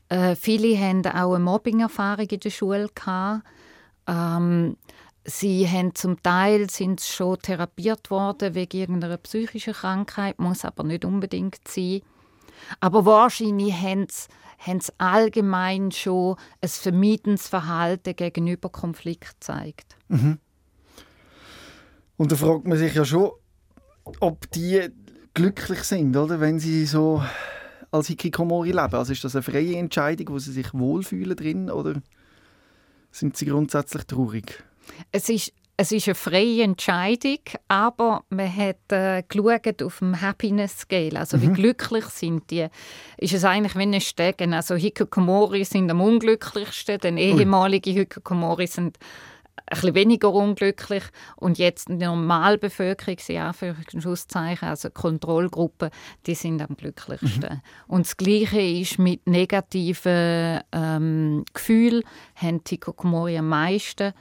Mhm. 0.10 0.18
Äh, 0.18 0.36
viele 0.36 0.78
haben 0.78 1.06
auch 1.06 1.36
eine 1.36 1.44
Mobbing-Erfahrung 1.44 2.28
in 2.28 2.40
der 2.40 2.50
Schule 2.50 2.90
gehabt. 2.94 3.44
Ähm, 4.08 4.78
sie 5.24 5.68
haben 5.68 5.94
zum 5.96 6.22
Teil 6.24 6.70
sind 6.70 7.02
schon 7.02 7.40
therapiert 7.40 8.10
worden 8.10 8.56
wegen 8.56 8.80
irgendeiner 8.80 9.18
psychischen 9.18 9.74
Krankheit, 9.74 10.40
muss 10.40 10.66
aber 10.66 10.84
nicht 10.84 11.06
unbedingt 11.06 11.68
sein. 11.68 12.02
Aber 12.80 13.06
wahrscheinlich 13.06 13.74
haben 13.74 14.08
sie, 14.10 14.28
haben 14.60 14.80
sie 14.80 14.94
allgemein 14.98 15.92
schon 15.92 16.36
ein 16.62 16.70
vermeidendes 16.70 17.48
Verhalten 17.48 18.16
gegenüber 18.16 18.70
Konflikt 18.70 19.40
gezeigt. 19.40 19.96
Mhm. 20.08 20.40
Und 22.18 22.32
da 22.32 22.36
fragt 22.36 22.66
man 22.66 22.78
sich 22.78 22.94
ja 22.96 23.06
schon, 23.06 23.32
ob 24.20 24.50
die 24.52 24.90
glücklich 25.34 25.84
sind, 25.84 26.16
oder? 26.16 26.40
wenn 26.40 26.60
sie 26.60 26.86
so 26.86 27.24
als 27.92 28.08
Hikikomori 28.08 28.72
leben. 28.72 28.96
Also 28.96 29.14
ist 29.14 29.24
das 29.24 29.36
eine 29.36 29.44
freie 29.44 29.78
Entscheidung, 29.78 30.30
wo 30.30 30.40
sie 30.40 30.52
sich 30.52 30.74
wohlfühlen 30.74 31.36
drin, 31.36 31.72
oder 31.72 32.02
sind 33.12 33.36
sie 33.38 33.46
grundsätzlich 33.46 34.04
traurig? 34.06 34.64
Es 35.12 35.30
ist 35.30 35.54
es 35.82 35.94
ist 35.94 36.10
eine 36.10 36.16
freie 36.16 36.64
Entscheidung, 36.64 37.40
aber 37.70 38.26
man 38.28 38.54
hat 38.54 38.92
äh, 38.92 39.24
geschaut 39.26 39.82
auf 39.82 40.00
dem 40.00 40.20
Happiness 40.20 40.80
Scale, 40.80 41.18
also 41.18 41.38
mhm. 41.38 41.42
wie 41.42 41.54
glücklich 41.54 42.04
sind 42.08 42.52
die. 42.52 42.68
Ist 43.16 43.34
es 43.34 43.46
eigentlich 43.46 43.78
wie 43.78 43.84
ein 43.84 44.02
Stegen. 44.02 44.54
Also 44.54 44.76
Hikikomori 44.76 45.64
sind 45.64 45.90
am 45.90 46.02
unglücklichsten, 46.02 46.98
denn 46.98 47.16
ehemalige 47.16 47.92
Hikikomori 47.92 48.68
sind 48.68 48.98
ein 49.70 49.76
bisschen 49.76 49.96
weniger 49.96 50.34
unglücklich 50.34 51.04
und 51.36 51.58
jetzt 51.58 51.90
die 51.90 51.94
Normalbevölkerung, 51.94 53.18
Schlusszeichen, 54.00 54.68
also 54.68 54.90
Kontrollgruppen, 54.90 55.90
die 56.26 56.36
sind 56.36 56.62
am 56.62 56.76
glücklichsten. 56.76 57.50
Mhm. 57.50 57.62
Und 57.88 58.06
das 58.06 58.18
Gleiche 58.18 58.62
ist 58.62 59.00
mit 59.00 59.28
negativen 59.28 60.62
ähm, 60.72 61.46
Gefühlen, 61.54 62.04
haben 62.36 62.64
die 62.64 62.78
Kokomori 62.78 63.38
am 63.38 63.50
meisten. 63.50 64.14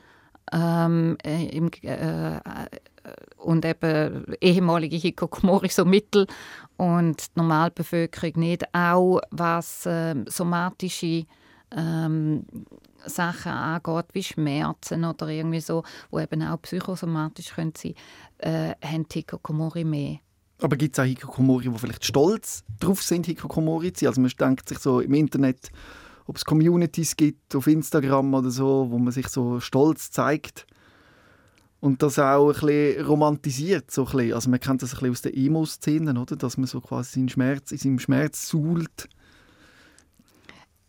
Ähm, 0.51 1.19
äh, 1.25 1.47
im, 1.49 1.71
äh, 1.83 2.37
äh, 2.37 2.41
und 3.37 3.65
eben 3.65 4.25
ehemalige 4.41 4.97
Hikokomori 4.97 5.69
so 5.69 5.85
mittel 5.85 6.27
und 6.79 7.21
die 7.21 7.39
Normalbevölkerung 7.39 8.33
nicht. 8.37 8.65
Auch 8.75 9.21
was 9.31 9.85
äh, 9.85 10.15
somatische 10.27 11.27
ähm, 11.77 12.47
Sachen 13.09 13.53
angeht, 13.53 14.07
wie 14.13 14.23
Schmerzen 14.23 15.05
oder 15.05 15.29
irgendwie 15.29 15.61
so, 15.61 15.83
wo 16.11 16.21
eben 16.21 16.43
auch 16.43 16.61
psychosomatisch 16.63 17.55
können 17.55 17.73
sein 17.77 17.95
äh, 18.39 18.75
haben 18.85 19.07
Hikokomori 19.13 19.85
mehr. 19.85 20.19
Aber 20.61 20.77
gibt 20.77 20.97
es 20.97 21.03
auch 21.03 21.07
Hikokomori, 21.07 21.69
die 21.69 21.79
vielleicht 21.79 22.05
stolz 22.05 22.65
darauf 22.81 23.03
sind, 23.03 23.27
Hikokomori 23.27 23.93
zu 23.93 24.01
sein? 24.01 24.09
Also 24.09 24.21
man 24.21 24.31
denkt 24.39 24.69
sich 24.69 24.79
so 24.79 25.01
im 25.01 25.15
Internet, 25.15 25.71
ob 26.27 26.37
es 26.37 26.45
Communities 26.45 27.17
gibt, 27.17 27.55
auf 27.55 27.67
Instagram 27.67 28.35
oder 28.35 28.51
so, 28.51 28.89
wo 28.91 28.99
man 28.99 29.13
sich 29.13 29.29
so 29.29 29.61
stolz 29.61 30.11
zeigt 30.11 30.67
und 31.81 32.03
das 32.03 32.19
auch 32.19 32.49
ein 32.49 32.61
bisschen 32.61 33.07
romantisiert. 33.07 33.91
So 33.91 34.07
ein 34.07 34.13
bisschen. 34.13 34.33
Also 34.35 34.51
man 34.51 34.61
kennt 34.61 34.83
das 34.83 34.95
ein 34.95 34.99
bisschen 34.99 35.11
aus 35.13 35.23
der 35.23 35.37
Emo-Szene, 35.37 36.13
dass 36.27 36.57
man 36.57 36.67
so 36.67 36.81
quasi 36.81 37.15
seinen 37.15 37.29
Schmerz, 37.29 37.71
in 37.71 37.79
seinem 37.79 37.99
Schmerz 37.99 38.49
suhlt 38.49 39.09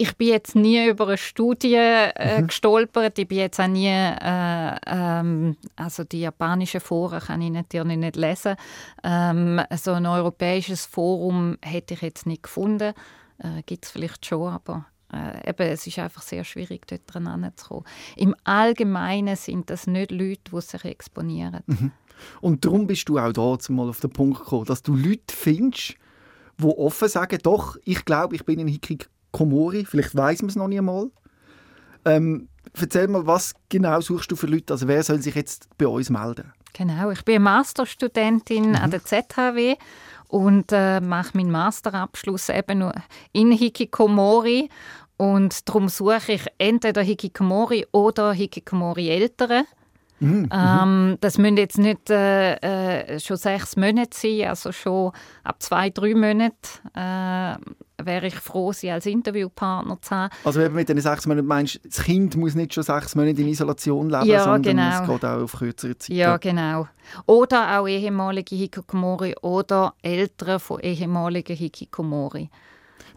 ich 0.01 0.15
bin 0.15 0.29
jetzt 0.29 0.55
nie 0.55 0.87
über 0.87 1.07
eine 1.07 1.17
Studie 1.17 1.75
äh, 1.75 2.41
mhm. 2.41 2.47
gestolpert. 2.47 3.19
Ich 3.19 3.27
bin 3.27 3.39
jetzt 3.39 3.59
auch 3.59 3.67
nie, 3.67 3.89
äh, 3.89 4.75
ähm, 4.87 5.57
also 5.75 6.05
die 6.05 6.21
japanischen 6.21 6.79
Foren 6.79 7.19
kann 7.19 7.41
ich 7.41 7.51
natürlich 7.51 7.97
nicht 7.97 8.15
lesen. 8.15 8.55
Ähm, 9.03 9.61
so 9.75 9.91
ein 9.91 10.05
europäisches 10.05 10.85
Forum 10.85 11.57
hätte 11.61 11.95
ich 11.95 12.01
jetzt 12.01 12.25
nicht 12.25 12.43
gefunden. 12.43 12.93
Äh, 13.39 13.61
Gibt 13.65 13.83
es 13.83 13.91
vielleicht 13.91 14.25
schon, 14.25 14.47
aber 14.47 14.85
äh, 15.11 15.49
eben, 15.49 15.67
es 15.67 15.85
ist 15.85 15.99
einfach 15.99 16.21
sehr 16.21 16.45
schwierig, 16.45 16.87
dort 16.87 17.01
dran 17.05 17.51
zu 17.57 17.67
kommen. 17.67 17.85
Im 18.15 18.33
Allgemeinen 18.45 19.35
sind 19.35 19.69
das 19.69 19.85
nicht 19.85 20.11
Leute, 20.11 20.39
die 20.49 20.61
sich 20.61 20.85
exponieren. 20.85 21.59
Mhm. 21.67 21.91
Und 22.39 22.63
darum 22.63 22.87
bist 22.87 23.09
du 23.09 23.19
auch 23.19 23.33
da 23.33 23.57
mal 23.73 23.89
auf 23.89 23.99
den 23.99 24.11
Punkt 24.11 24.39
gekommen, 24.39 24.65
dass 24.65 24.81
du 24.81 24.95
Leute 24.95 25.35
findest, 25.35 25.95
die 26.57 26.65
offen 26.65 27.09
sagen, 27.09 27.39
doch, 27.43 27.75
ich 27.83 28.05
glaube, 28.05 28.35
ich 28.35 28.45
bin 28.45 28.61
ein 28.61 28.67
Hickig 28.67 29.09
Komori, 29.31 29.85
vielleicht 29.85 30.15
weiß 30.15 30.41
man 30.41 30.49
es 30.49 30.55
noch 30.55 30.67
nicht 30.67 30.79
einmal. 30.79 31.11
Ähm, 32.05 32.47
erzähl 32.79 33.07
mal, 33.07 33.25
was 33.25 33.53
genau 33.69 34.01
suchst 34.01 34.31
du 34.31 34.35
für 34.35 34.47
Leute? 34.47 34.73
Also 34.73 34.87
wer 34.87 35.03
soll 35.03 35.21
sich 35.21 35.35
jetzt 35.35 35.67
bei 35.77 35.87
uns 35.87 36.09
melden? 36.09 36.53
Genau, 36.73 37.11
ich 37.11 37.23
bin 37.25 37.41
Masterstudentin 37.41 38.69
mhm. 38.69 38.75
an 38.75 38.91
der 38.91 39.03
ZHW 39.03 39.75
und 40.27 40.71
äh, 40.71 41.01
mache 41.01 41.35
meinen 41.35 41.51
Masterabschluss 41.51 42.49
eben 42.49 42.79
nur 42.79 42.93
in 43.33 43.51
Hikikomori 43.51 44.69
Und 45.17 45.67
darum 45.67 45.89
suche 45.89 46.33
ich 46.33 46.45
entweder 46.57 47.01
Hikikomori 47.01 47.87
oder 47.91 48.31
Hikikomori-Eltern. 48.33 49.65
Mhm. 50.19 50.49
Ähm, 50.51 51.17
das 51.21 51.37
müssen 51.37 51.57
jetzt 51.57 51.77
nicht 51.77 52.09
äh, 52.09 52.55
äh, 52.55 53.19
schon 53.19 53.37
sechs 53.37 53.75
Monate 53.75 54.09
sein, 54.11 54.47
also 54.47 54.71
schon 54.71 55.11
ab 55.43 55.61
zwei, 55.61 55.89
drei 55.89 56.13
Monaten 56.13 56.53
äh, 56.93 57.55
wäre 58.05 58.27
ich 58.27 58.35
froh, 58.35 58.71
sie 58.71 58.89
als 58.91 59.05
Interviewpartner 59.05 60.01
zu 60.01 60.15
haben. 60.15 60.33
Also 60.43 60.59
wenn 60.59 60.69
du 60.69 60.75
mit 60.75 60.89
den 60.89 60.99
sechs 60.99 61.25
Monaten 61.25 61.47
meinst, 61.47 61.79
das 61.85 62.03
Kind 62.03 62.35
muss 62.35 62.55
nicht 62.55 62.73
schon 62.73 62.83
sechs 62.83 63.15
Monate 63.15 63.41
in 63.41 63.47
Isolation 63.47 64.09
leben, 64.09 64.25
ja, 64.25 64.43
sondern 64.43 64.77
genau. 64.77 65.01
es 65.01 65.07
geht 65.07 65.25
auch 65.25 65.41
auf 65.43 65.53
kürzere 65.53 65.97
Zeit. 65.97 66.15
Ja, 66.15 66.37
genau. 66.37 66.87
Oder 67.25 67.79
auch 67.79 67.87
ehemalige 67.87 68.55
Hikikomori 68.55 69.35
oder 69.41 69.93
Eltern 70.01 70.59
von 70.59 70.79
ehemaligen 70.79 71.55
Hikikomori. 71.55 72.49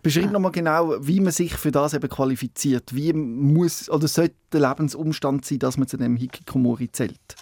Beschreib 0.02 0.24
ja. 0.24 0.30
nochmal 0.32 0.52
genau, 0.52 0.94
wie 1.00 1.20
man 1.20 1.32
sich 1.32 1.54
für 1.54 1.70
das 1.70 1.94
eben 1.94 2.08
qualifiziert. 2.08 2.94
Wie 2.94 3.12
muss 3.12 3.88
oder 3.88 4.08
sollte 4.08 4.34
der 4.52 4.60
Lebensumstand 4.60 5.44
sein, 5.44 5.60
dass 5.60 5.76
man 5.76 5.86
zu 5.86 5.96
dem 5.96 6.16
Hikikomori 6.16 6.90
zählt? 6.90 7.36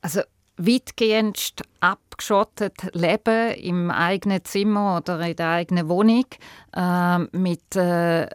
Also 0.00 0.22
weitgehend 0.56 1.52
abgeschottet 1.80 2.74
leben 2.92 3.54
im 3.54 3.90
eigenen 3.90 4.44
Zimmer 4.44 4.96
oder 4.96 5.20
in 5.20 5.36
der 5.36 5.50
eigenen 5.50 5.88
Wohnung 5.88 6.24
äh, 6.74 7.18
mit, 7.36 7.76
äh, 7.76 8.26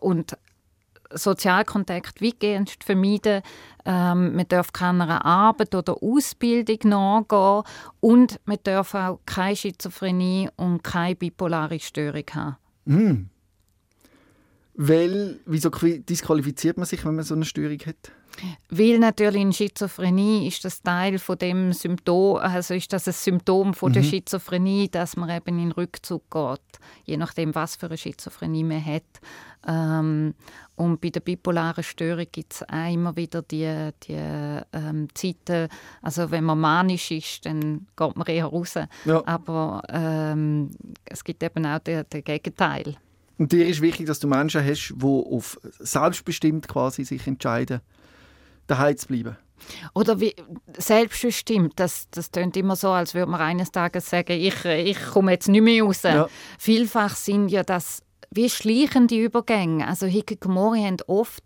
und 0.00 0.36
Sozialkontakt 1.10 2.20
weitgehend 2.22 2.76
vermeiden. 2.84 3.42
Ähm, 3.84 4.34
man 4.34 4.48
darf 4.48 4.72
keiner 4.72 5.24
Arbeit 5.24 5.74
oder 5.74 6.02
Ausbildung 6.02 6.78
nachgehen 6.84 7.62
und 8.00 8.40
man 8.44 8.58
darf 8.62 8.94
auch 8.94 9.20
keine 9.26 9.56
Schizophrenie 9.56 10.48
und 10.56 10.82
keine 10.82 11.16
bipolare 11.16 11.78
Störung 11.78 12.24
haben. 12.34 12.56
Mm. 12.84 13.30
Weil, 14.74 15.40
wieso 15.46 15.70
disqualifiziert 15.70 16.76
man 16.76 16.86
sich, 16.86 17.04
wenn 17.04 17.14
man 17.14 17.24
so 17.24 17.34
eine 17.34 17.46
Störung 17.46 17.78
hat? 17.86 18.12
Weil 18.70 18.98
natürlich 18.98 19.42
in 19.42 19.52
Schizophrenie 19.52 20.46
ist 20.46 20.64
das 20.64 20.82
Teil 20.82 21.18
von 21.18 21.38
dem 21.38 21.72
Symptom, 21.72 22.36
also 22.36 22.74
ist 22.74 22.92
das 22.92 23.06
ein 23.06 23.14
Symptom 23.14 23.74
von 23.74 23.90
mhm. 23.90 23.94
der 23.94 24.02
Schizophrenie, 24.02 24.88
dass 24.88 25.16
man 25.16 25.30
eben 25.30 25.58
in 25.58 25.72
Rückzug 25.72 26.30
geht, 26.30 26.80
je 27.04 27.16
nachdem, 27.16 27.54
was 27.54 27.76
für 27.76 27.86
eine 27.86 27.96
Schizophrenie 27.96 28.64
man 28.64 28.84
hat. 28.84 29.02
Ähm, 29.66 30.34
und 30.76 31.00
bei 31.00 31.10
der 31.10 31.20
bipolaren 31.20 31.82
Störung 31.82 32.26
gibt 32.30 32.52
es 32.52 32.64
immer 32.70 33.16
wieder 33.16 33.42
die, 33.42 33.90
die 34.02 34.14
ähm, 34.72 35.08
Zeiten, 35.14 35.68
also 36.02 36.30
wenn 36.30 36.44
man 36.44 36.60
manisch 36.60 37.10
ist, 37.10 37.46
dann 37.46 37.86
geht 37.96 38.16
man 38.16 38.26
eher 38.26 38.46
raus. 38.46 38.74
Ja. 39.04 39.26
Aber 39.26 39.82
ähm, 39.88 40.70
es 41.04 41.24
gibt 41.24 41.42
eben 41.42 41.66
auch 41.66 41.78
den, 41.78 42.04
den 42.12 42.24
Gegenteil. 42.24 42.96
Und 43.38 43.52
dir 43.52 43.66
ist 43.66 43.82
wichtig, 43.82 44.06
dass 44.06 44.18
du 44.18 44.28
Menschen 44.28 44.64
hast, 44.64 44.94
die 44.96 45.04
auf 45.04 45.58
selbstbestimmt 45.78 46.68
quasi 46.68 47.04
sich 47.04 47.26
entscheiden, 47.26 47.80
daheim 48.66 48.96
zu 48.96 49.06
bleiben. 49.08 49.36
Oder 49.94 50.20
wie 50.20 50.34
selbstbestimmt, 50.76 51.74
das, 51.76 52.08
das 52.10 52.30
klingt 52.30 52.56
immer 52.56 52.76
so, 52.76 52.90
als 52.90 53.14
würde 53.14 53.30
man 53.30 53.40
eines 53.40 53.72
Tages 53.72 54.10
sagen, 54.10 54.32
ich, 54.32 54.64
ich 54.64 55.02
komme 55.06 55.32
jetzt 55.32 55.48
nicht 55.48 55.62
mehr 55.62 55.82
raus. 55.82 56.02
Ja. 56.02 56.28
Vielfach 56.58 57.16
sind 57.16 57.48
ja 57.48 57.62
das 57.62 58.02
wie 58.30 58.50
schleichende 58.50 59.16
Übergänge. 59.16 59.86
Also 59.86 60.06
Hikikomori 60.06 60.82
haben 60.82 60.98
oft 61.06 61.42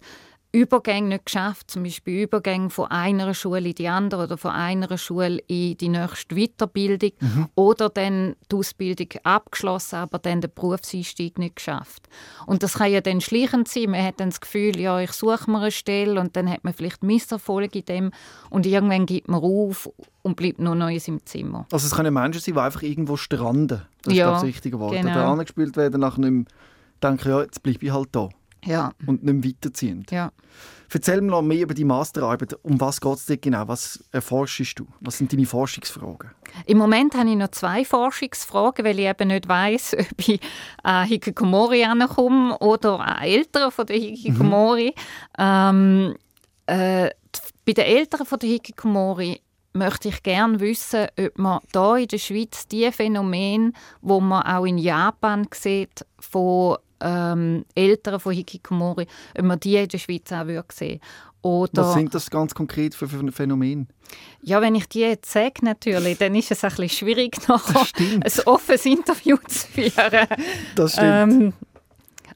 Übergänge 0.53 1.09
nicht 1.09 1.27
geschafft, 1.27 1.71
zum 1.71 1.85
Beispiel 1.85 2.25
Übergänge 2.25 2.71
von 2.71 2.91
einer 2.91 3.35
Schule 3.35 3.69
in 3.69 3.75
die 3.75 3.89
andere 3.89 4.25
oder 4.25 4.37
von 4.37 4.51
einer 4.51 4.99
Schule 4.99 5.39
in 5.47 5.77
die 5.77 5.89
nächste 5.89 6.35
Weiterbildung 6.35 7.13
mhm. 7.21 7.49
oder 7.55 7.89
dann 7.89 8.35
die 8.51 8.57
Ausbildung 8.57 9.09
abgeschlossen, 9.23 9.97
aber 9.97 10.19
dann 10.19 10.41
den 10.41 10.51
Berufseinstieg 10.53 11.39
nicht 11.39 11.57
geschafft. 11.57 12.09
Und 12.47 12.63
das 12.65 12.75
kann 12.75 12.91
ja 12.91 13.01
dann 13.01 13.21
schleichend 13.21 13.69
sein. 13.69 13.91
Man 13.91 14.05
hat 14.05 14.19
dann 14.19 14.31
das 14.31 14.41
Gefühl, 14.41 14.79
ja, 14.79 14.99
ich 14.99 15.13
suche 15.13 15.49
mir 15.51 15.61
eine 15.61 15.71
Stelle 15.71 16.21
und 16.21 16.35
dann 16.35 16.51
hat 16.51 16.65
man 16.65 16.75
vielleicht 16.75 17.05
Misserfolge 17.05 17.79
in 17.79 17.85
dem 17.85 18.11
und 18.51 18.67
irgendwann 18.67 19.07
gibt 19.07 19.29
man 19.29 19.41
auf 19.43 19.89
und 20.23 20.37
bleibt 20.37 20.59
nur 20.59 20.75
noch 20.75 20.89
in 20.89 20.99
seinem 20.99 21.25
Zimmer. 21.27 21.67
Also 21.71 21.87
es 21.87 21.95
können 21.95 22.13
Menschen 22.13 22.41
sein, 22.41 22.55
die 22.55 22.61
einfach 22.61 22.83
irgendwo 22.83 23.17
stranden. 23.17 23.83
Das 24.03 24.15
ja, 24.15 24.31
ist 24.31 24.37
das 24.37 24.45
richtige 24.45 24.81
Wort. 24.81 24.93
Genau. 24.93 25.11
Oder 25.11 25.27
angespielt 25.27 25.77
werden 25.77 26.01
nach 26.01 26.19
einem 26.19 26.47
denken, 27.03 27.29
ja, 27.29 27.41
jetzt 27.43 27.63
bleibe 27.63 27.87
ich 27.87 27.93
halt 27.93 28.09
da. 28.13 28.31
Ja. 28.65 28.93
Und 29.07 29.23
nicht 29.23 29.35
mehr 29.35 29.53
weiterziehen. 29.53 30.07
Ja. 30.11 30.33
Erzähl 30.93 31.21
mir 31.21 31.31
noch 31.31 31.43
mehr 31.43 31.63
über 31.63 31.75
die 31.75 31.85
Masterarbeit. 31.85 32.59
Um 32.63 32.81
was 32.81 33.01
geht 33.01 33.15
es 33.15 33.27
dir 33.27 33.37
genau? 33.37 33.69
Was 33.69 34.03
erforschst 34.11 34.79
du? 34.79 34.87
Was 35.01 35.19
sind 35.19 35.33
deine 35.33 35.47
Forschungsfragen? 35.47 36.31
Im 36.67 36.79
Moment 36.79 37.15
habe 37.15 37.31
ich 37.31 37.37
noch 37.37 37.53
zwei 37.53 37.85
Forschungsfragen, 37.85 38.85
weil 38.85 38.99
ich 38.99 39.07
eben 39.07 39.29
nicht 39.29 39.49
weiss, 39.49 39.95
ob 39.99 40.29
ich 40.29 40.41
an 40.83 41.07
Hikikomori 41.07 41.85
ankomme 41.85 42.59
oder 42.59 42.99
an 43.01 43.23
Eltern 43.23 43.71
von 43.71 43.87
der 43.87 43.97
Hikikomori. 43.97 44.95
Mhm. 45.39 45.45
Ähm, 45.45 46.15
äh, 46.67 47.11
bei 47.65 47.73
den 47.73 47.85
Eltern 47.85 48.27
von 48.27 48.39
der 48.41 48.49
Hikikomori 48.49 49.41
möchte 49.73 50.09
ich 50.09 50.23
gerne 50.23 50.59
wissen, 50.59 51.07
ob 51.19 51.39
man 51.39 51.61
hier 51.73 51.97
in 51.99 52.09
der 52.09 52.19
Schweiz 52.19 52.67
die 52.67 52.91
Phänomene, 52.91 53.73
wo 54.01 54.21
man 54.21 54.43
auch 54.43 54.65
in 54.65 54.79
Japan 54.79 55.47
sieht, 55.55 56.05
von 56.19 56.79
ähm, 57.01 57.65
Eltern 57.75 58.21
von 58.21 58.33
Hikikomori, 58.33 59.07
ob 59.39 59.45
man 59.45 59.61
die 59.61 59.77
in 59.77 59.89
der 59.89 59.99
Schweiz 59.99 60.31
auch 60.33 60.47
würde 60.47 60.69
sehen 60.73 61.01
oder, 61.43 61.85
Was 61.85 61.95
sind 61.95 62.15
das 62.15 62.31
ganz 62.31 62.55
konkret 62.55 62.95
für 62.95 63.09
Phänomene? 63.09 63.87
Ja, 64.43 64.61
wenn 64.61 64.75
ich 64.75 64.89
die 64.89 65.01
jetzt 65.01 65.33
sage, 65.33 65.63
natürlich, 65.65 66.19
dann 66.19 66.35
ist 66.35 66.51
es 66.51 66.63
ein 66.65 66.71
bisschen 66.71 66.89
schwierig, 66.91 67.37
nachher 67.49 67.87
ein 67.97 68.33
offenes 68.45 68.85
Interview 68.85 69.37
zu 69.49 69.67
führen. 69.69 70.27
Das 70.75 70.93
stimmt. 70.93 71.33
Ähm, 71.33 71.53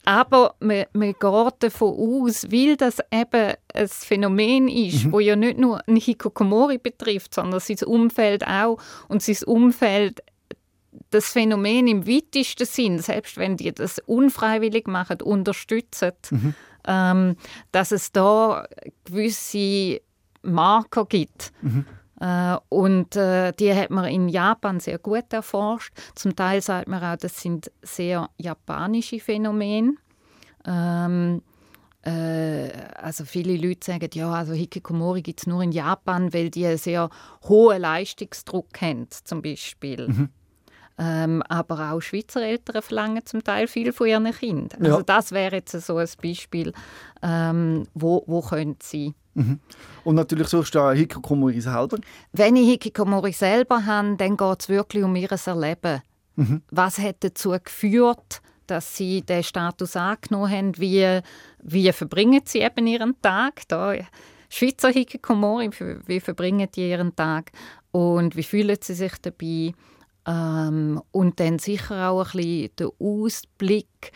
aber 0.06 0.54
man, 0.60 0.84
man 0.92 1.12
geht 1.12 1.54
davon 1.60 1.94
aus, 1.94 2.44
weil 2.50 2.76
das 2.76 2.98
eben 3.10 3.54
ein 3.74 3.88
Phänomen 3.88 4.68
ist, 4.68 5.06
mhm. 5.06 5.12
wo 5.12 5.20
ja 5.20 5.34
nicht 5.34 5.58
nur 5.58 5.86
ein 5.86 5.96
Hikokomori 5.96 6.78
betrifft, 6.78 7.34
sondern 7.34 7.60
sein 7.60 7.78
Umfeld 7.86 8.46
auch 8.46 8.78
und 9.08 9.22
sein 9.22 9.36
Umfeld 9.46 10.22
das 11.10 11.32
Phänomen 11.32 11.86
im 11.86 12.06
weitesten 12.06 12.66
Sinn, 12.66 12.98
selbst 12.98 13.36
wenn 13.36 13.56
die 13.56 13.72
das 13.72 13.98
unfreiwillig 14.06 14.86
machen, 14.86 15.20
unterstützen, 15.22 16.12
mhm. 16.30 16.54
ähm, 16.86 17.36
dass 17.72 17.92
es 17.92 18.12
da 18.12 18.66
gewisse 19.04 20.00
Marker 20.42 21.06
gibt. 21.06 21.52
Mhm. 21.62 21.86
Äh, 22.20 22.56
und 22.68 23.16
äh, 23.16 23.52
die 23.52 23.74
hat 23.74 23.90
man 23.90 24.06
in 24.06 24.28
Japan 24.28 24.80
sehr 24.80 24.98
gut 24.98 25.32
erforscht. 25.32 25.92
Zum 26.14 26.36
Teil 26.36 26.60
sagt 26.62 26.88
man 26.88 27.02
auch, 27.02 27.16
das 27.16 27.40
sind 27.40 27.70
sehr 27.82 28.30
japanische 28.38 29.20
Phänomene. 29.20 29.94
Ähm, 30.66 31.42
äh, 32.02 32.70
also 32.96 33.24
viele 33.24 33.56
Leute 33.56 33.86
sagen, 33.86 34.10
ja, 34.14 34.30
also 34.30 34.52
Hikikomori 34.52 35.22
gibt 35.22 35.40
es 35.40 35.46
nur 35.46 35.62
in 35.62 35.72
Japan, 35.72 36.32
weil 36.32 36.50
die 36.50 36.66
einen 36.66 36.78
sehr 36.78 37.10
hohen 37.42 37.80
Leistungsdruck 37.80 38.80
haben, 38.80 39.08
zum 39.24 39.42
Beispiel. 39.42 40.08
Mhm. 40.08 40.28
Ähm, 40.96 41.42
aber 41.48 41.90
auch 41.90 42.00
Schweizer 42.00 42.42
Eltern 42.42 42.80
verlangen 42.80 43.26
zum 43.26 43.42
Teil 43.42 43.66
viel 43.66 43.92
von 43.92 44.06
ihren 44.06 44.30
Kindern. 44.32 44.80
Also 44.84 44.98
ja. 44.98 45.02
das 45.02 45.32
wäre 45.32 45.56
jetzt 45.56 45.72
so 45.72 45.96
ein 45.96 46.08
Beispiel, 46.22 46.72
ähm, 47.22 47.86
wo, 47.94 48.22
wo 48.26 48.40
könnte 48.40 48.86
sein. 48.86 49.14
Mhm. 49.34 49.58
Und 50.04 50.14
natürlich 50.14 50.48
suchst 50.48 50.74
du 50.74 50.80
auch 50.80 50.92
Hikikomori 50.92 51.60
selber? 51.60 51.98
Wenn 52.32 52.54
ich 52.54 52.68
Hikikomori 52.68 53.32
selber 53.32 53.84
habe, 53.84 54.16
dann 54.16 54.36
geht 54.36 54.60
es 54.60 54.68
wirklich 54.68 55.02
um 55.02 55.16
ihr 55.16 55.30
Erleben. 55.30 56.02
Mhm. 56.36 56.62
Was 56.70 56.98
hat 56.98 57.16
dazu 57.20 57.50
geführt, 57.50 58.40
dass 58.68 58.96
sie 58.96 59.22
den 59.22 59.42
Status 59.42 59.96
angenommen 59.96 60.50
haben? 60.50 60.78
Wie, 60.78 61.20
wie 61.62 61.92
verbringen 61.92 62.42
sie 62.44 62.60
eben 62.60 62.86
ihren 62.86 63.20
Tag? 63.20 63.62
Da, 63.66 63.94
Schweizer 64.48 64.90
Hikikomori, 64.90 65.70
wie 66.06 66.20
verbringen 66.20 66.68
die 66.72 66.88
ihren 66.88 67.16
Tag? 67.16 67.50
Und 67.90 68.36
wie 68.36 68.44
fühlen 68.44 68.76
sie 68.80 68.94
sich 68.94 69.14
dabei? 69.20 69.72
Ähm, 70.26 71.02
und 71.10 71.40
dann 71.40 71.58
sicher 71.58 72.10
auch 72.10 72.34
ein 72.34 72.38
bisschen 72.38 72.70
der 72.78 72.88
Ausblick, 72.98 74.12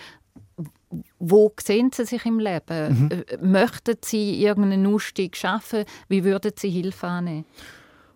wo 1.18 1.52
sehen 1.60 1.90
Sie 1.92 2.04
sich 2.04 2.24
im 2.24 2.38
Leben? 2.38 3.02
Mhm. 3.02 3.10
Äh, 3.10 3.36
möchten 3.42 3.96
Sie 4.02 4.42
irgendeinen 4.42 4.86
Ausstieg 4.86 5.36
schaffen? 5.36 5.84
Wie 6.08 6.24
würden 6.24 6.52
Sie 6.56 6.70
Hilfe 6.70 7.06
annehmen? 7.06 7.44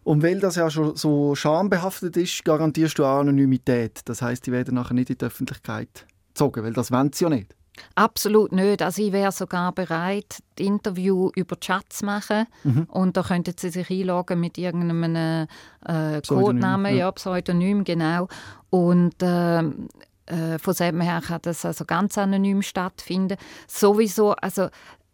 Und 0.05 0.23
weil 0.23 0.41
das 0.41 0.57
ja 0.57 0.69
schon 0.69 0.97
so 0.97 1.35
schambehaftet 1.35 2.17
ist, 2.17 2.45
garantierst 2.45 2.99
du 2.99 3.05
auch 3.05 3.21
Anonymität. 3.21 4.01
Das 4.07 4.21
heißt, 4.21 4.47
die 4.47 4.53
werden 4.53 4.75
nachher 4.75 4.95
nicht 4.95 5.11
in 5.11 5.19
die 5.19 5.25
Öffentlichkeit 5.25 6.07
gezogen, 6.29 6.65
weil 6.65 6.73
das 6.73 6.91
wollen 6.91 7.13
sie 7.13 7.25
ja 7.25 7.31
nicht. 7.31 7.55
Absolut 7.95 8.53
nicht. 8.53 8.83
Also 8.83 9.03
ich 9.03 9.13
wäre 9.13 9.33
sogar 9.33 9.73
bereit, 9.73 10.43
das 10.57 10.67
Interview 10.67 11.31
über 11.35 11.59
Chat 11.59 11.93
zu 11.93 12.05
machen. 12.05 12.47
Mhm. 12.65 12.85
Und 12.85 13.17
da 13.17 13.23
könnten 13.23 13.55
Sie 13.57 13.71
sich 13.71 13.91
einloggen 13.91 14.41
mit 14.41 14.59
irgendeinem 14.59 15.47
äh, 15.87 16.21
Codenamen, 16.27 16.93
ja. 16.93 16.99
ja. 16.99 17.13
Pseudonym, 17.13 17.85
genau. 17.85 18.29
Und 18.71 19.23
äh, 19.23 19.63
äh, 20.27 20.59
von 20.59 20.75
dem 20.75 21.01
her 21.01 21.21
kann 21.27 21.41
das 21.43 21.65
also 21.65 21.85
ganz 21.85 22.17
anonym 22.19 22.63
stattfinden. 22.63 23.37
Sowieso, 23.67 24.33
also 24.33 24.69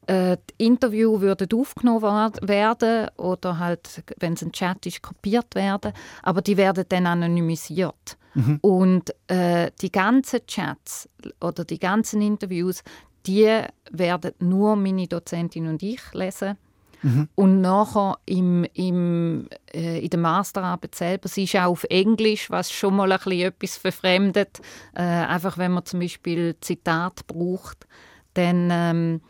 äh, 0.09 0.39
die 0.51 0.65
Interview 0.67 1.21
würden 1.21 1.49
aufgenommen 1.53 2.33
werden 2.41 3.09
oder 3.19 3.59
halt, 3.59 4.03
wenn 4.19 4.33
es 4.33 4.43
ein 4.43 4.53
Chat 4.53 4.87
ist, 4.87 5.03
kopiert 5.03 5.55
werden, 5.55 5.93
aber 6.23 6.41
die 6.41 6.57
werden 6.57 6.87
dann 6.89 7.07
anonymisiert. 7.07 8.17
Mhm. 8.33 8.59
Und 8.63 9.15
äh, 9.29 9.71
die 9.83 9.93
ganzen 9.93 10.47
Chats 10.47 11.09
oder 11.43 11.65
die 11.65 11.79
ganzen 11.79 12.23
Interviews, 12.23 12.83
die 13.27 13.61
werden 13.91 14.33
nur 14.39 14.77
meine 14.77 15.07
Dozentin 15.07 15.67
und 15.67 15.83
ich 15.83 16.01
lesen. 16.15 16.57
Mhm. 17.03 17.29
Und 17.35 17.61
nachher 17.61 18.19
im, 18.25 18.65
im, 18.73 19.47
äh, 19.75 20.01
in 20.01 20.09
der 20.09 20.19
Masterarbeit 20.19 20.95
selber, 20.95 21.29
sie 21.29 21.45
ist 21.45 21.55
auch 21.57 21.71
auf 21.71 21.85
Englisch, 21.85 22.51
was 22.51 22.73
schon 22.73 22.97
mal 22.97 23.13
ein 23.13 23.19
bisschen 23.19 23.49
etwas 23.49 23.77
verfremdet. 23.77 24.61
Äh, 24.95 25.03
einfach 25.03 25.59
wenn 25.59 25.73
man 25.73 25.85
zum 25.85 26.01
Beispiel 26.01 26.57
Zitat 26.63 27.27
braucht, 27.27 27.87
dann, 28.33 28.71
ähm, 28.73 29.21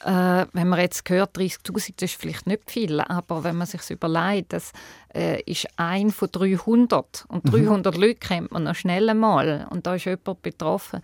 Äh, 0.04 0.45
wenn 0.54 0.67
man 0.67 0.80
jetzt 0.80 1.08
hört, 1.10 1.38
30'000, 1.38 1.93
das 1.97 2.12
ist 2.12 2.19
vielleicht 2.19 2.47
nicht 2.47 2.71
viel, 2.71 3.00
aber 3.02 3.43
wenn 3.43 3.56
man 3.56 3.67
sich 3.67 3.88
überlegt, 3.91 4.54
das 4.54 4.71
äh, 5.13 5.41
ist 5.43 5.67
ein 5.76 6.10
von 6.10 6.30
300 6.32 7.26
und 7.28 7.52
300 7.52 7.95
mhm. 7.95 8.02
Leute 8.02 8.15
kennt 8.15 8.52
man 8.52 8.63
noch 8.63 8.74
schnell 8.74 9.10
einmal 9.10 9.67
und 9.69 9.86
da 9.86 9.95
ist 9.95 10.06
jemand 10.06 10.41
betroffen. 10.41 11.02